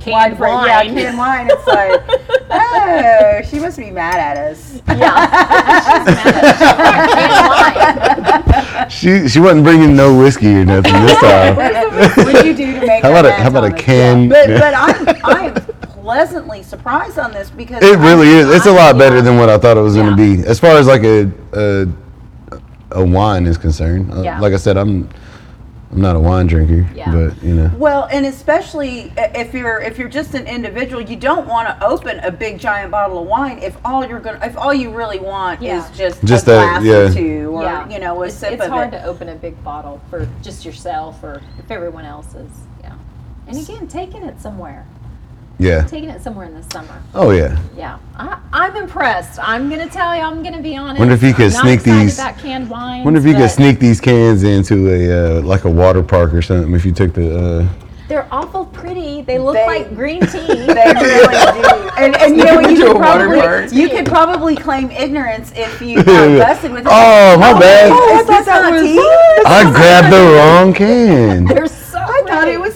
Canned 0.00 0.36
for- 0.36 0.46
wine. 0.48 0.66
yeah 0.68 0.82
canned 1.02 1.18
wine 1.18 1.48
it's 1.50 1.66
like 1.66 2.02
oh 2.50 3.40
she 3.48 3.58
must 3.58 3.78
be 3.78 3.90
mad 3.90 4.18
at 4.18 4.36
us 4.52 4.80
Yeah. 4.88 5.96
she 8.88 9.28
she 9.28 9.40
wasn't 9.40 9.64
bringing 9.64 9.96
no 9.96 10.16
whiskey 10.16 10.54
or 10.54 10.64
nothing 10.64 10.92
this 11.04 11.18
time. 11.20 11.56
what 11.56 12.16
would 12.26 12.44
you 12.46 12.54
do 12.54 12.80
to 12.80 12.86
make 12.86 13.02
How 13.02 13.10
about 13.10 13.26
a 13.26 13.32
how 13.32 13.48
about 13.48 13.64
a 13.64 13.72
can? 13.72 14.28
But 14.28 14.48
yeah. 14.48 14.58
but 14.60 14.74
I'm 14.74 15.08
I'm 15.24 15.54
pleasantly 15.90 16.62
surprised 16.62 17.18
on 17.18 17.32
this 17.32 17.50
because 17.50 17.82
It 17.82 17.98
really 17.98 18.28
I- 18.28 18.38
is. 18.40 18.48
It's 18.54 18.66
a 18.66 18.70
I- 18.70 18.74
lot 18.92 18.98
better 18.98 19.20
than 19.22 19.38
what 19.38 19.48
I 19.48 19.58
thought 19.58 19.76
it 19.76 19.80
was 19.80 19.96
Yeah. 19.96 20.04
going 20.04 20.16
to 20.16 20.42
be. 20.42 20.46
As 20.48 20.60
far 20.60 20.76
as 20.78 20.86
like 20.86 21.02
a 21.02 21.28
a, 21.52 21.86
a 22.92 23.04
wine 23.04 23.46
is 23.46 23.58
concerned. 23.58 24.12
Uh, 24.12 24.22
Yeah. 24.22 24.38
Like 24.40 24.52
I 24.52 24.56
said, 24.56 24.76
I'm 24.76 25.08
I'm 25.96 26.02
not 26.02 26.14
a 26.14 26.20
wine 26.20 26.46
drinker, 26.46 26.86
Yeah. 26.94 27.10
but 27.10 27.42
you 27.42 27.54
know. 27.54 27.70
Well, 27.78 28.06
and 28.12 28.26
especially 28.26 29.10
if 29.16 29.54
you're 29.54 29.80
if 29.80 29.96
you're 29.96 30.10
just 30.10 30.34
an 30.34 30.46
individual, 30.46 31.00
you 31.00 31.16
don't 31.16 31.48
want 31.48 31.68
to 31.68 31.86
open 31.86 32.18
a 32.18 32.30
big 32.30 32.58
giant 32.58 32.90
bottle 32.90 33.18
of 33.22 33.26
wine 33.26 33.60
if 33.60 33.78
all 33.82 34.06
you're 34.06 34.20
gonna 34.20 34.38
if 34.42 34.58
all 34.58 34.74
you 34.74 34.90
really 34.90 35.18
want 35.18 35.62
Yeah. 35.62 35.78
is 35.90 35.96
just, 35.96 36.22
Just 36.22 36.42
a 36.48 36.50
that- 36.50 36.82
glass 36.82 36.84
yeah. 36.84 36.94
or 36.96 37.12
two 37.14 37.50
or 37.54 37.62
yeah. 37.62 37.88
you 37.88 37.98
know 37.98 38.22
a 38.22 38.26
it's, 38.26 38.34
sip 38.34 38.52
it's 38.52 38.64
of 38.64 38.70
hard 38.70 38.92
it. 38.92 38.98
to 38.98 39.04
open 39.06 39.30
a 39.30 39.36
big 39.36 39.62
bottle 39.64 39.98
for 40.10 40.28
just 40.42 40.66
yourself 40.66 41.22
or 41.24 41.40
if 41.58 41.70
everyone 41.70 42.04
else 42.04 42.34
is. 42.34 42.50
Yeah. 42.82 42.92
And 43.48 43.56
again, 43.56 43.88
taking 43.88 44.22
it 44.22 44.38
somewhere. 44.38 44.84
Yeah. 45.58 45.84
Taking 45.86 46.10
it 46.10 46.20
somewhere 46.22 46.46
in 46.46 46.54
the 46.54 46.62
summer. 46.70 47.02
Oh 47.14 47.30
yeah. 47.30 47.58
Yeah, 47.76 47.98
I, 48.16 48.38
I'm 48.52 48.76
impressed. 48.76 49.38
I'm 49.40 49.70
gonna 49.70 49.88
tell 49.88 50.14
you. 50.14 50.20
I'm 50.22 50.42
gonna 50.42 50.60
be 50.60 50.76
honest. 50.76 50.98
Wonder 50.98 51.14
if 51.14 51.22
you 51.22 51.32
could 51.32 51.46
I'm 51.46 51.52
not 51.52 51.62
sneak 51.62 51.80
excited 51.80 52.00
these- 52.02 52.18
About 52.18 52.38
canned 52.38 52.68
wines. 52.70 53.04
Wonder 53.04 53.20
if 53.20 53.26
you 53.26 53.32
could 53.32 53.40
but 53.40 53.48
sneak 53.48 53.78
these 53.78 54.00
cans 54.00 54.42
into 54.42 54.88
a 54.90 55.38
uh, 55.38 55.42
like 55.42 55.64
a 55.64 55.70
water 55.70 56.02
park 56.02 56.34
or 56.34 56.42
something. 56.42 56.74
If 56.74 56.84
you 56.84 56.92
took 56.92 57.14
the. 57.14 57.38
Uh, 57.62 57.68
They're 58.08 58.28
awful 58.30 58.66
pretty. 58.66 59.22
They 59.22 59.38
look 59.38 59.54
They- 59.54 59.66
like 59.66 59.94
green 59.94 60.20
tea. 60.26 60.46
They 60.46 60.92
really 60.94 61.62
do, 61.62 61.90
and, 61.96 62.14
and 62.16 62.36
you 62.36 62.44
know 62.44 62.56
what, 62.56 62.70
you 62.70 62.76
could 62.84 62.96
probably 62.98 63.76
you 63.80 63.88
could 63.88 64.04
probably 64.06 64.56
claim 64.56 64.90
ignorance 64.90 65.52
if 65.56 65.80
you 65.80 65.96
got 66.04 66.38
busted 66.38 66.70
with 66.72 66.82
it. 66.82 66.88
Oh, 66.92 67.38
my 67.38 67.58
bad. 67.58 67.90
Oh, 67.92 68.18
I 68.20 68.22
thought 68.24 68.44
that 68.44 68.70
was- 68.72 68.82
tea? 68.82 68.98
I 69.46 69.70
grabbed 69.74 70.12
the 70.12 70.36
wrong 70.36 70.74
can. 70.74 71.46
They're 71.46 71.66
so. 71.66 71.98
I 71.98 72.22
thought 72.28 72.46
it 72.48 72.60
was 72.60 72.74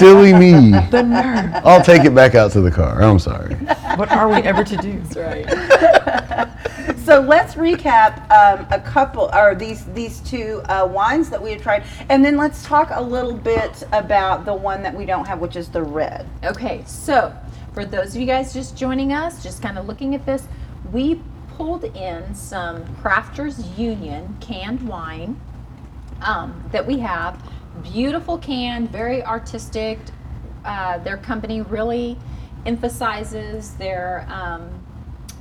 Silly 0.00 0.32
me. 0.44 0.70
The 0.90 1.02
nerve. 1.02 1.62
I'll 1.62 1.82
take 1.82 2.04
it 2.04 2.14
back 2.14 2.34
out 2.34 2.52
to 2.52 2.62
the 2.62 2.70
car. 2.70 3.02
I'm 3.02 3.18
sorry. 3.18 3.54
What 3.96 4.10
are 4.10 4.30
we 4.30 4.36
ever 4.36 4.64
to 4.64 4.76
do? 4.78 4.98
That's 5.00 5.16
right. 5.16 6.46
So 7.04 7.18
let's 7.18 7.54
recap 7.54 8.30
um, 8.30 8.66
a 8.70 8.78
couple, 8.78 9.30
or 9.34 9.56
these 9.56 9.84
these 9.86 10.20
two 10.20 10.62
uh, 10.68 10.86
wines 10.88 11.28
that 11.30 11.42
we 11.42 11.50
have 11.50 11.62
tried, 11.62 11.82
and 12.08 12.24
then 12.24 12.36
let's 12.36 12.64
talk 12.64 12.90
a 12.92 13.02
little 13.02 13.34
bit 13.34 13.82
about 13.90 14.44
the 14.44 14.54
one 14.54 14.82
that 14.84 14.94
we 14.94 15.06
don't 15.06 15.26
have, 15.26 15.40
which 15.40 15.56
is 15.56 15.68
the 15.70 15.82
red. 15.82 16.28
Okay, 16.44 16.84
so 16.86 17.34
for 17.72 17.84
those 17.84 18.14
of 18.14 18.20
you 18.20 18.26
guys 18.28 18.52
just 18.52 18.76
joining 18.76 19.12
us, 19.12 19.42
just 19.42 19.60
kind 19.60 19.76
of 19.76 19.88
looking 19.88 20.14
at 20.14 20.24
this, 20.24 20.46
we 20.92 21.20
pulled 21.56 21.84
in 21.84 22.32
some 22.32 22.84
Crafters 23.02 23.76
Union 23.76 24.36
canned 24.40 24.86
wine 24.86 25.40
um, 26.22 26.62
that 26.70 26.86
we 26.86 26.98
have. 27.00 27.42
Beautiful 27.82 28.38
can, 28.38 28.88
very 28.88 29.24
artistic. 29.24 29.98
Uh, 30.64 30.98
their 30.98 31.16
company 31.16 31.62
really 31.62 32.16
emphasizes 32.66 33.74
their 33.74 34.26
um, 34.30 34.68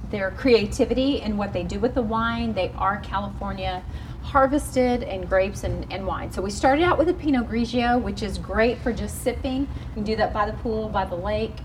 their 0.09 0.31
creativity 0.31 1.21
in 1.21 1.37
what 1.37 1.53
they 1.53 1.63
do 1.63 1.79
with 1.79 1.93
the 1.93 2.01
wine. 2.01 2.53
They 2.53 2.71
are 2.77 2.99
California 3.01 3.83
harvested 4.23 5.03
and 5.03 5.27
grapes 5.27 5.63
and, 5.63 5.91
and 5.91 6.05
wine. 6.05 6.31
So 6.31 6.41
we 6.41 6.49
started 6.51 6.83
out 6.83 6.97
with 6.97 7.09
a 7.09 7.13
Pinot 7.13 7.47
Grigio, 7.47 8.01
which 8.01 8.21
is 8.21 8.37
great 8.37 8.77
for 8.79 8.91
just 8.91 9.23
sipping. 9.23 9.61
You 9.61 9.93
can 9.93 10.03
do 10.03 10.15
that 10.17 10.33
by 10.33 10.49
the 10.49 10.57
pool, 10.57 10.89
by 10.89 11.05
the 11.05 11.15
lake. 11.15 11.55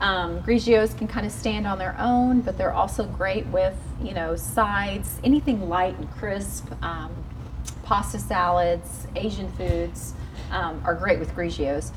Um, 0.00 0.40
Grigios 0.42 0.96
can 0.96 1.08
kind 1.08 1.26
of 1.26 1.32
stand 1.32 1.66
on 1.66 1.78
their 1.78 1.96
own, 1.98 2.40
but 2.40 2.56
they're 2.56 2.72
also 2.72 3.04
great 3.04 3.46
with, 3.46 3.74
you 4.02 4.14
know, 4.14 4.36
sides, 4.36 5.18
anything 5.24 5.68
light 5.68 5.98
and 5.98 6.10
crisp. 6.12 6.70
Um, 6.82 7.12
pasta 7.88 8.18
salads, 8.18 9.06
Asian 9.16 9.50
foods 9.52 10.12
um, 10.50 10.78
are 10.84 10.94
great 10.94 11.18
with 11.18 11.34
Grigios. 11.34 11.90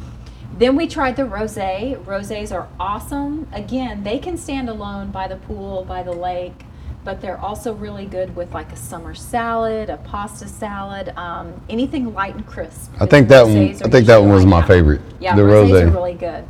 Then 0.58 0.77
we 0.77 0.88
tried 0.88 1.17
the 1.17 1.23
rosé. 1.23 2.01
Rosés 2.06 2.56
are 2.56 2.69
awesome. 2.80 3.45
Again, 3.51 4.01
they 4.01 4.17
can 4.17 4.38
stand 4.38 4.69
alone 4.69 5.12
by 5.12 5.27
the 5.27 5.36
pool, 5.36 5.84
by 5.84 6.01
the 6.01 6.13
lake, 6.13 6.63
but 7.04 7.19
they're 7.19 7.39
also 7.39 7.73
really 7.73 8.06
good 8.06 8.34
with 8.38 8.54
like 8.54 8.71
a 8.71 8.77
summer 8.77 9.13
salad, 9.13 9.89
a 9.89 9.97
pasta 9.97 10.47
salad, 10.47 11.10
um, 11.17 11.62
anything 11.67 12.13
light 12.13 12.36
and 12.36 12.47
crisp. 12.47 12.93
I 13.01 13.06
think 13.06 13.27
that 13.27 13.45
one. 13.45 13.58
I 13.58 13.73
think 13.73 14.06
that 14.08 14.17
one 14.17 14.32
was 14.32 14.45
my 14.45 14.65
favorite. 14.65 15.01
Yeah, 15.19 15.36
the 15.36 15.41
rosés 15.41 15.71
rosé. 15.71 15.88
are 15.88 15.91
really 15.91 16.13
good. 16.13 16.45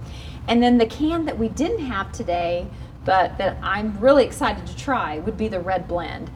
And 0.49 0.61
then 0.61 0.77
the 0.77 0.85
can 0.85 1.25
that 1.25 1.39
we 1.39 1.49
didn't 1.49 1.85
have 1.85 2.11
today, 2.11 2.67
but 3.05 3.39
that 3.39 3.57
I'm 3.63 3.99
really 3.99 4.23
excited 4.23 4.67
to 4.67 4.75
try, 4.75 5.17
would 5.17 5.37
be 5.37 5.47
the 5.47 5.59
red 5.59 5.87
blend. 5.87 6.29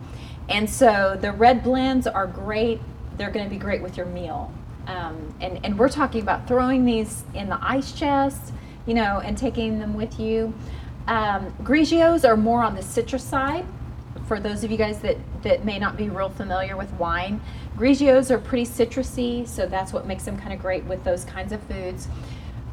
And 0.49 0.67
so 0.67 1.17
the 1.19 1.31
red 1.31 1.63
blends 1.63 2.07
are 2.07 2.27
great. 2.27 2.79
They're 3.17 3.31
going 3.31 3.45
to 3.45 3.49
be 3.49 3.57
great 3.57 3.81
with 3.81 3.97
your 3.97 4.05
meal. 4.05 4.51
Um, 4.87 5.33
and, 5.41 5.59
and 5.65 5.77
we're 5.79 5.89
talking 5.89 6.21
about 6.21 6.47
throwing 6.47 6.85
these 6.85 7.23
in 7.33 7.49
the 7.49 7.57
ice 7.61 7.91
chest, 7.91 8.53
you 8.85 8.93
know, 8.93 9.19
and 9.19 9.37
taking 9.37 9.79
them 9.79 9.93
with 9.93 10.19
you. 10.19 10.53
Um, 11.07 11.53
Grigios 11.63 12.27
are 12.27 12.37
more 12.37 12.63
on 12.63 12.75
the 12.75 12.81
citrus 12.81 13.23
side. 13.23 13.65
for 14.27 14.39
those 14.39 14.63
of 14.63 14.71
you 14.71 14.77
guys 14.77 14.99
that, 14.99 15.17
that 15.43 15.65
may 15.65 15.77
not 15.77 15.97
be 15.97 16.09
real 16.09 16.29
familiar 16.29 16.75
with 16.75 16.91
wine, 16.93 17.39
Grigios 17.77 18.31
are 18.31 18.39
pretty 18.39 18.65
citrusy, 18.65 19.47
so 19.47 19.67
that's 19.67 19.93
what 19.93 20.07
makes 20.07 20.23
them 20.23 20.37
kind 20.37 20.53
of 20.53 20.59
great 20.59 20.83
with 20.85 21.03
those 21.03 21.25
kinds 21.25 21.51
of 21.51 21.61
foods. 21.63 22.07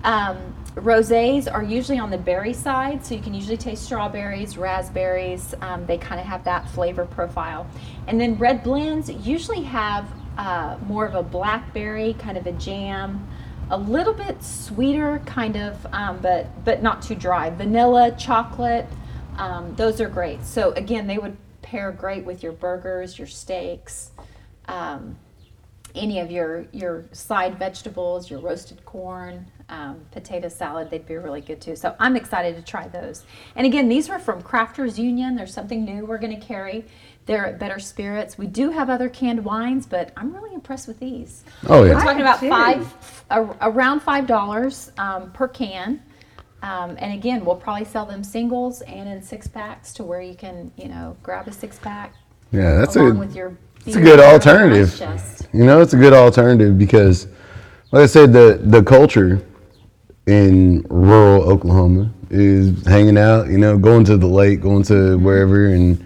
Um, 0.04 0.54
rosés 0.74 1.52
are 1.52 1.62
usually 1.62 1.98
on 1.98 2.10
the 2.10 2.18
berry 2.18 2.52
side, 2.52 3.04
so 3.04 3.14
you 3.14 3.20
can 3.20 3.34
usually 3.34 3.56
taste 3.56 3.84
strawberries, 3.84 4.56
raspberries. 4.56 5.54
Um, 5.60 5.86
they 5.86 5.98
kind 5.98 6.20
of 6.20 6.26
have 6.26 6.44
that 6.44 6.68
flavor 6.70 7.04
profile. 7.04 7.66
And 8.06 8.20
then 8.20 8.36
red 8.36 8.62
blends 8.62 9.10
usually 9.10 9.62
have 9.62 10.08
uh, 10.38 10.78
more 10.86 11.06
of 11.06 11.14
a 11.14 11.22
blackberry, 11.22 12.14
kind 12.14 12.36
of 12.36 12.46
a 12.46 12.52
jam, 12.52 13.26
a 13.70 13.76
little 13.76 14.14
bit 14.14 14.42
sweeter, 14.42 15.20
kind 15.26 15.56
of, 15.56 15.86
um, 15.92 16.18
but 16.20 16.64
but 16.64 16.82
not 16.82 17.02
too 17.02 17.14
dry. 17.14 17.50
Vanilla, 17.50 18.14
chocolate, 18.18 18.86
um, 19.36 19.74
those 19.76 20.00
are 20.00 20.08
great. 20.08 20.44
So 20.44 20.72
again, 20.72 21.06
they 21.06 21.18
would 21.18 21.36
pair 21.62 21.92
great 21.92 22.24
with 22.24 22.42
your 22.42 22.52
burgers, 22.52 23.18
your 23.18 23.28
steaks. 23.28 24.10
Um, 24.68 25.18
any 25.94 26.20
of 26.20 26.30
your 26.30 26.66
your 26.72 27.04
side 27.12 27.58
vegetables, 27.58 28.30
your 28.30 28.40
roasted 28.40 28.84
corn, 28.84 29.46
um, 29.72 29.96
potato 30.10 30.48
salad, 30.48 30.90
they'd 30.90 31.06
be 31.06 31.16
really 31.16 31.40
good 31.40 31.58
too. 31.60 31.74
So 31.76 31.96
I'm 31.98 32.14
excited 32.14 32.56
to 32.56 32.62
try 32.62 32.88
those. 32.88 33.24
And 33.56 33.66
again, 33.66 33.88
these 33.88 34.10
are 34.10 34.18
from 34.18 34.42
Crafters 34.42 34.98
Union. 34.98 35.34
There's 35.34 35.54
something 35.54 35.82
new 35.84 36.04
we're 36.04 36.18
going 36.18 36.38
to 36.38 36.46
carry. 36.46 36.84
They're 37.24 37.46
at 37.46 37.58
Better 37.58 37.78
Spirits. 37.78 38.36
We 38.36 38.48
do 38.48 38.70
have 38.70 38.90
other 38.90 39.08
canned 39.08 39.42
wines, 39.44 39.86
but 39.86 40.12
I'm 40.16 40.34
really 40.34 40.52
impressed 40.54 40.88
with 40.88 40.98
these. 41.00 41.44
Oh 41.68 41.80
We're 41.80 41.92
yeah. 41.92 42.00
talking 42.04 42.20
about 42.20 42.40
too. 42.40 42.50
five, 42.50 43.24
a, 43.30 43.42
around 43.62 44.00
five 44.00 44.26
dollars 44.26 44.92
um, 44.98 45.30
per 45.32 45.48
can. 45.48 46.02
Um, 46.62 46.96
and 46.98 47.14
again, 47.14 47.44
we'll 47.44 47.56
probably 47.56 47.86
sell 47.86 48.04
them 48.06 48.22
singles 48.22 48.82
and 48.82 49.08
in 49.08 49.22
six 49.22 49.48
packs 49.48 49.92
to 49.94 50.04
where 50.04 50.20
you 50.20 50.34
can, 50.34 50.70
you 50.76 50.88
know, 50.88 51.16
grab 51.22 51.48
a 51.48 51.52
six 51.52 51.78
pack 51.78 52.14
Yeah, 52.52 52.74
that's 52.74 52.94
along 52.96 53.16
a 53.16 53.20
with 53.20 53.34
your. 53.34 53.56
it's 53.86 53.96
a 53.96 54.00
good 54.00 54.20
alternative. 54.20 55.00
ice. 55.02 55.42
You 55.52 55.64
know, 55.64 55.80
it's 55.80 55.94
a 55.94 55.96
good 55.96 56.12
alternative 56.12 56.76
because, 56.78 57.26
like 57.90 58.02
I 58.02 58.06
said, 58.06 58.32
the 58.32 58.60
the 58.62 58.82
culture 58.82 59.40
in 60.26 60.82
rural 60.88 61.42
Oklahoma 61.50 62.12
is 62.30 62.84
hanging 62.86 63.18
out. 63.18 63.48
You 63.48 63.58
know, 63.58 63.78
going 63.78 64.04
to 64.04 64.16
the 64.16 64.26
lake, 64.26 64.60
going 64.60 64.84
to 64.84 65.18
wherever, 65.18 65.66
and 65.66 66.04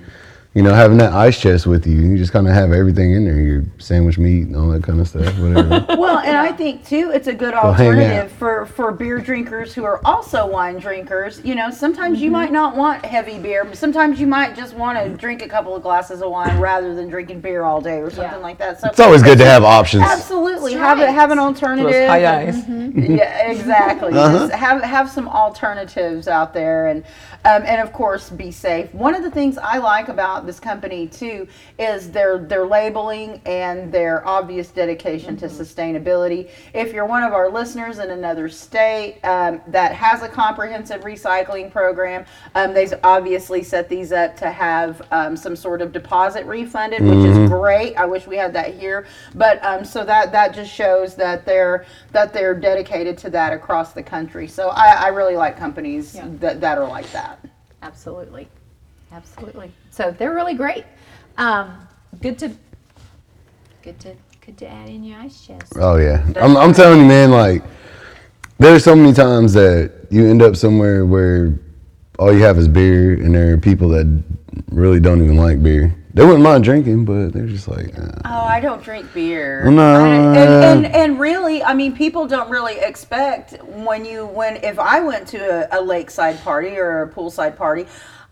you 0.57 0.63
know, 0.63 0.73
having 0.73 0.97
that 0.97 1.13
ice 1.13 1.39
chest 1.39 1.67
with 1.67 1.87
you. 1.87 1.97
You 2.01 2.17
just 2.17 2.33
kind 2.33 2.49
of 2.49 2.55
have 2.55 2.73
everything 2.73 3.13
in 3.13 3.27
there. 3.27 3.39
Your 3.39 3.63
sandwich 3.77 4.17
meat 4.17 4.47
and 4.47 4.57
all 4.57 4.69
that 4.71 4.83
kind 4.83 4.99
of 4.99 5.07
stuff. 5.07 5.39
Whatever. 5.39 5.85
Well, 6.07 6.19
and 6.19 6.37
I 6.37 6.53
think 6.53 6.87
too, 6.87 7.11
it's 7.13 7.27
a 7.27 7.35
good 7.35 7.53
Go 7.53 7.73
hang 7.73 7.89
alternative 7.89 8.33
for 8.33 8.65
for 8.67 8.91
beer 8.93 9.19
drinkers 9.19 9.75
who 9.75 9.85
are 9.85 10.01
also 10.05 10.47
wine 10.47 10.79
drinkers. 10.79 11.41
You 11.45 11.55
know, 11.57 11.71
sometimes 11.71 12.21
you 12.23 12.31
might 12.31 12.53
not 12.53 12.75
want 12.77 13.05
heavy 13.05 13.39
beer, 13.39 13.65
but 13.65 13.77
sometimes 13.77 14.19
you 14.21 14.27
might 14.27 14.55
just 14.57 14.73
want 14.75 14.97
to 14.99 15.11
drink 15.11 15.43
a 15.43 15.49
couple 15.49 15.75
of 15.77 15.83
glasses 15.83 16.23
of 16.23 16.31
wine 16.31 16.59
rather 16.59 16.95
than 16.95 17.09
drinking 17.09 17.41
beer 17.41 17.65
all 17.65 17.81
day 17.83 17.99
or 17.99 18.09
something 18.11 18.39
Yeah. 18.39 18.47
like 18.47 18.57
that. 18.59 18.81
So 18.81 18.89
it's 18.89 19.01
always 19.01 19.23
good 19.23 19.37
to 19.39 19.45
have 19.45 19.63
options. 19.65 20.05
Absolutely, 20.05 20.75
That's 20.75 20.85
have 20.87 20.99
a, 21.01 21.11
have 21.13 21.31
an 21.33 21.39
Those 21.39 21.47
alternative. 21.49 22.09
high 22.09 22.19
and- 22.21 22.97
eyes. 22.99 23.09
yeah, 23.11 23.51
exactly. 23.51 24.13
Uh-huh. 24.15 24.39
Just 24.47 24.53
have 24.53 24.83
have 24.83 25.11
some 25.11 25.29
alternatives 25.29 26.29
out 26.29 26.55
there, 26.55 26.87
and 26.87 27.03
um, 27.45 27.63
and 27.67 27.81
of 27.83 27.93
course 27.93 28.31
be 28.31 28.51
safe. 28.53 28.93
One 28.95 29.15
of 29.15 29.23
the 29.23 29.31
things 29.31 29.59
I 29.59 29.79
like 29.79 30.09
about 30.09 30.46
this 30.47 30.61
company 30.61 31.07
too 31.09 31.47
is 31.79 32.11
their 32.11 32.39
their 32.39 32.65
labeling 32.67 33.41
and 33.47 33.93
their 33.93 34.27
obvious 34.27 34.69
dedication 34.71 35.37
to 35.37 35.47
sustainability. 35.47 36.51
If 36.73 36.93
you're 36.93 37.07
one 37.07 37.23
of 37.23 37.33
our 37.33 37.51
listeners 37.51 37.99
in 37.99 38.11
another 38.11 38.49
state 38.49 39.19
um, 39.25 39.61
that 39.69 39.93
has 39.93 40.23
a 40.23 40.29
comprehensive 40.29 41.03
recycling 41.03 41.71
program, 41.71 42.25
um, 42.55 42.73
they've 42.73 42.95
obviously 43.05 43.63
set 43.63 43.89
these 43.89 44.13
up 44.13 44.37
to 44.37 44.51
have 44.51 45.07
um, 45.11 45.37
some 45.37 45.57
sort 45.57 45.83
of 45.83 45.93
deposit 45.93 46.45
refunded, 46.47 47.03
which 47.03 47.27
is 47.27 47.49
great. 47.51 47.95
I 47.97 48.07
wish 48.07 48.27
we 48.27 48.37
had 48.37 48.53
that 48.55 48.75
here, 48.75 49.07
but 49.35 49.63
um, 49.65 49.85
so 49.85 50.05
that 50.05 50.33
that 50.33 50.55
just 50.55 50.73
shows 50.73 51.15
that 51.17 51.45
they're 51.45 51.85
that 52.13 52.33
they're 52.33 52.55
dedicated 52.55 53.19
to 53.19 53.31
that 53.31 53.53
across 53.53 53.93
the 53.93 54.03
country. 54.03 54.47
So 54.49 54.69
I, 54.69 55.07
I 55.07 55.09
really 55.09 55.37
like 55.37 55.57
companies 55.59 56.15
Yeah. 56.15 56.27
that, 56.41 56.61
that 56.61 56.79
are 56.79 56.89
like 56.89 57.11
that. 57.13 57.45
Absolutely, 57.83 58.49
absolutely. 59.13 59.73
So 59.91 60.15
they're 60.17 60.35
really 60.35 60.55
great. 60.55 60.85
Um, 61.39 61.77
good 62.23 62.39
to, 62.41 62.51
good 63.83 63.99
to, 64.01 64.15
good 64.45 64.57
to 64.59 64.69
add 64.69 64.89
in 64.89 65.05
your 65.05 65.19
ice 65.21 65.47
chest. 65.47 65.73
Oh 65.77 65.97
yeah, 65.97 66.27
I'm, 66.37 66.57
I'm 66.57 66.73
telling 66.73 67.01
you, 67.01 67.07
man. 67.07 67.31
Like, 67.31 67.63
there's 68.59 68.85
so 68.85 68.95
many 68.97 69.13
times 69.13 69.53
that 69.55 69.93
you 70.11 70.27
end 70.27 70.43
up 70.43 70.57
somewhere 70.57 71.05
where 71.05 71.59
all 72.19 72.33
you 72.33 72.43
have 72.43 72.59
is 72.59 72.69
beer, 72.69 73.15
and 73.15 73.35
there 73.35 73.53
are 73.53 73.59
people 73.59 73.89
that 73.91 74.23
really 74.71 75.01
don't 75.01 75.23
even 75.23 75.37
like 75.37 75.63
beer. 75.63 75.95
They 76.15 76.25
wouldn't 76.25 76.43
mind 76.43 76.65
drinking, 76.65 77.05
but 77.05 77.29
they're 77.35 77.47
just 77.47 77.69
like, 77.69 77.89
uh, 77.99 78.11
Oh, 78.25 78.31
I 78.47 78.59
don't 78.59 78.83
drink 78.83 79.13
beer. 79.13 79.71
No. 79.71 79.83
I- 80.07 80.09
and, 80.39 80.87
and 80.87 80.87
and 80.87 81.21
really, 81.21 81.63
I 81.63 81.75
mean, 81.75 81.95
people 81.95 82.27
don't 82.27 82.49
really 82.49 82.79
expect 82.79 83.63
when 83.65 84.07
you 84.07 84.25
when 84.25 84.57
if 84.65 84.79
I 84.79 85.01
went 85.01 85.29
to 85.29 85.69
a, 85.71 85.79
a 85.79 85.81
lakeside 85.83 86.41
party 86.41 86.79
or 86.79 87.03
a 87.03 87.09
poolside 87.11 87.55
party. 87.59 87.85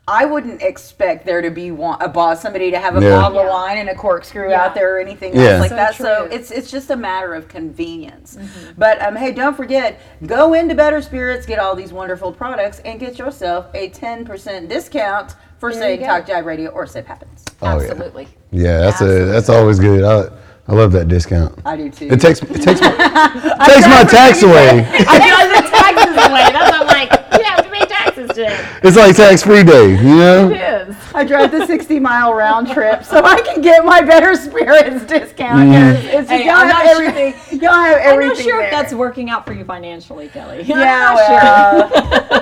I 0.06 0.26
wouldn't 0.26 0.60
expect 0.60 1.24
there 1.24 1.40
to 1.40 1.50
be 1.50 1.70
one, 1.70 1.96
a 2.02 2.08
boss, 2.08 2.42
somebody 2.42 2.70
to 2.70 2.78
have 2.78 2.94
a 2.96 3.00
Yeah. 3.00 3.20
bottle 3.22 3.38
of 3.38 3.48
wine 3.48 3.78
and 3.78 3.88
a 3.88 3.94
corkscrew 3.94 4.50
Yeah. 4.50 4.62
out 4.62 4.74
there 4.74 4.96
or 4.96 5.00
anything 5.00 5.34
Yeah. 5.34 5.52
else 5.52 5.60
like 5.60 5.70
So 5.70 5.76
that. 5.76 5.94
So 5.94 6.28
it's 6.30 6.50
it's 6.50 6.70
just 6.70 6.90
a 6.90 6.96
matter 6.96 7.34
of 7.34 7.48
convenience. 7.48 8.36
But 8.76 9.00
um, 9.02 9.16
hey, 9.16 9.32
don't 9.32 9.56
forget, 9.56 9.98
go 10.26 10.52
into 10.52 10.74
Better 10.74 11.00
Spirits, 11.00 11.46
get 11.46 11.58
all 11.58 11.74
these 11.74 11.92
wonderful 11.92 12.32
products, 12.32 12.80
and 12.84 13.00
get 13.00 13.18
yourself 13.18 13.66
a 13.72 13.88
ten 13.88 14.26
percent 14.26 14.68
discount 14.68 15.36
for 15.58 15.72
There 15.72 15.80
saying. 15.80 16.04
Talk 16.04 16.26
Jive 16.26 16.44
Radio 16.44 16.68
or 16.70 16.86
Sip 16.86 17.06
Happens. 17.06 17.42
oh 17.62 17.66
Absolutely. 17.68 18.28
yeah. 18.50 18.80
That's 18.80 19.00
a 19.00 19.06
that's 19.24 19.48
always 19.48 19.78
good. 19.80 20.04
I 20.04 20.28
I 20.70 20.74
love 20.74 20.92
that 20.92 21.08
discount. 21.08 21.58
I 21.64 21.76
do 21.78 21.88
too. 21.88 22.08
It 22.10 22.20
takes 22.20 22.42
it 22.42 22.60
takes 22.60 22.80
my, 22.82 22.90
takes 23.66 23.86
my 23.86 24.04
tax 24.06 24.42
away. 24.42 24.86
I 25.08 25.18
know 25.18 25.62
the 25.62 25.68
taxes 25.70 26.14
away. 26.26 26.44
That's 26.52 26.70
why 26.70 26.78
I'm 26.80 26.86
like, 26.86 27.38
you 27.38 27.44
have 27.44 27.64
to 27.64 27.70
pay 27.70 27.84
taxes, 27.86 28.16
Jen. 28.16 28.24
It's 28.37 28.97
like 28.97 29.16
tax 29.16 29.42
free 29.42 29.62
day, 29.62 29.90
you 29.90 30.16
know. 30.16 30.51
It 30.51 30.88
is. 30.88 30.97
I 31.14 31.25
drive 31.25 31.51
the 31.53 31.66
60 31.66 32.01
mile 32.01 32.35
round 32.35 32.68
trip 32.70 33.05
so 33.05 33.23
I 33.25 33.40
can 33.40 33.61
get 33.61 33.85
my 33.85 34.01
Better 34.03 34.35
Spirits 34.35 35.05
discount. 35.07 35.70
Mm-hmm. 35.70 35.94
'cause 35.94 36.05
It's, 36.14 36.31
Hey, 36.31 36.44
y'all 36.47 36.57
I'm 36.57 36.68
have 36.68 36.85
not 36.85 36.97
sure- 36.97 37.07
everything. 37.07 37.61
Y'all 37.61 37.73
have 37.73 37.99
everything. 37.99 38.31
I'm 38.31 38.37
not 38.37 38.44
sure 38.44 38.57
there. 38.59 38.64
if 38.66 38.70
that's 38.70 38.92
working 38.92 39.31
out 39.31 39.47
for 39.47 39.53
you 39.53 39.64
financially, 39.64 40.29
Kelly. 40.29 40.62
Yeah, 40.66 41.14
I'm 41.16 41.90
not 41.90 41.90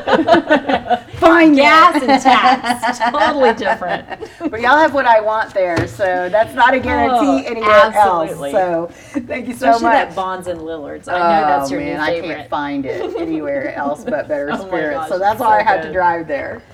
well, 0.08 1.01
fine. 1.22 1.54
Gas 1.54 2.00
then. 2.00 2.10
and 2.10 2.22
tax, 2.22 2.98
totally 3.10 3.54
different. 3.54 4.08
But 4.50 4.60
y'all 4.60 4.76
have 4.76 4.92
what 4.94 5.06
I 5.06 5.20
want 5.20 5.54
there, 5.54 5.86
so 5.88 6.28
that's 6.28 6.54
not 6.54 6.74
a 6.74 6.80
guarantee 6.80 7.44
Oh, 7.46 7.50
anywhere 7.50 7.70
absolutely. 7.70 8.52
else. 8.54 8.96
So 9.14 9.20
thank 9.20 9.48
you 9.48 9.54
so 9.54 9.66
much. 9.66 9.74
Especially 9.76 9.82
much. 9.84 10.08
that 10.08 10.14
Bonds 10.14 10.46
and 10.46 10.60
Lillards. 10.62 11.08
I 11.08 11.12
know 11.18 11.46
that's 11.46 11.70
your 11.70 11.80
oh, 11.80 11.84
man, 11.84 11.96
new 11.96 12.02
I 12.02 12.20
can't 12.20 12.50
find 12.50 12.84
it 12.86 13.16
anywhere 13.16 13.74
else 13.74 14.04
but 14.04 14.28
Better 14.28 14.50
Oh 14.52 14.66
Spirits. 14.66 14.96
gosh, 14.98 15.08
so 15.08 15.18
that's 15.18 15.40
why 15.40 15.58
so 15.58 15.60
I 15.60 15.62
had 15.62 15.82
to 15.82 15.92
drive 15.92 16.26
there. 16.28 16.62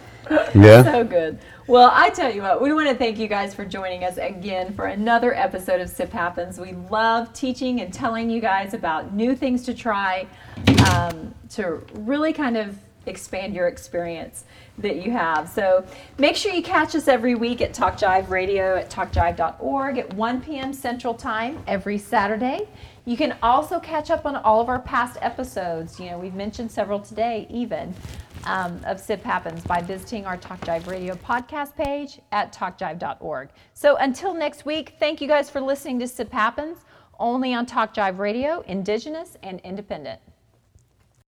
Yeah. 0.54 0.82
so 0.82 1.04
good. 1.04 1.38
Well, 1.68 1.90
I 1.92 2.10
tell 2.10 2.30
you 2.34 2.42
what, 2.42 2.60
we 2.60 2.72
want 2.74 2.88
to 2.90 2.94
thank 2.94 3.18
you 3.18 3.28
guys 3.28 3.54
for 3.54 3.64
joining 3.64 4.04
us 4.04 4.18
again 4.18 4.74
for 4.74 4.86
another 4.86 5.32
episode 5.34 5.80
of 5.80 5.88
Sip 5.88 6.12
Happens. 6.12 6.58
We 6.58 6.72
love 6.90 7.32
teaching 7.32 7.80
and 7.80 7.92
telling 7.92 8.28
you 8.28 8.40
guys 8.40 8.74
about 8.74 9.14
new 9.14 9.34
things 9.34 9.62
to 9.64 9.72
try 9.74 10.26
um, 10.90 11.34
to 11.50 11.82
really 11.94 12.34
kind 12.34 12.58
of 12.58 12.76
expand 13.08 13.54
your 13.54 13.68
experience 13.68 14.44
that 14.78 14.96
you 15.04 15.10
have. 15.10 15.48
So 15.48 15.84
make 16.18 16.36
sure 16.36 16.52
you 16.52 16.62
catch 16.62 16.94
us 16.94 17.08
every 17.08 17.34
week 17.34 17.60
at 17.60 17.74
Talk 17.74 17.96
Jive 17.96 18.28
Radio 18.28 18.76
at 18.76 18.90
talkjive.org 18.90 19.98
at 19.98 20.14
1 20.14 20.40
p.m. 20.40 20.72
Central 20.72 21.14
Time 21.14 21.62
every 21.66 21.98
Saturday. 21.98 22.68
You 23.04 23.16
can 23.16 23.36
also 23.42 23.80
catch 23.80 24.10
up 24.10 24.26
on 24.26 24.36
all 24.36 24.60
of 24.60 24.68
our 24.68 24.80
past 24.80 25.18
episodes. 25.22 25.98
You 25.98 26.10
know, 26.10 26.18
we've 26.18 26.34
mentioned 26.34 26.70
several 26.70 27.00
today, 27.00 27.46
even 27.50 27.94
um, 28.44 28.80
of 28.84 29.00
Sip 29.00 29.22
Happens 29.22 29.64
by 29.64 29.80
visiting 29.80 30.26
our 30.26 30.36
Talk 30.36 30.60
Jive 30.60 30.86
Radio 30.86 31.14
podcast 31.14 31.74
page 31.74 32.20
at 32.32 32.52
talkjive.org. 32.52 33.48
So 33.74 33.96
until 33.96 34.34
next 34.34 34.64
week, 34.66 34.94
thank 35.00 35.20
you 35.20 35.28
guys 35.28 35.50
for 35.50 35.60
listening 35.60 35.98
to 36.00 36.08
Sip 36.08 36.30
Happens 36.30 36.78
only 37.18 37.52
on 37.52 37.66
Talk 37.66 37.94
Jive 37.94 38.18
Radio, 38.18 38.60
Indigenous 38.66 39.36
and 39.42 39.60
Independent. 39.60 40.20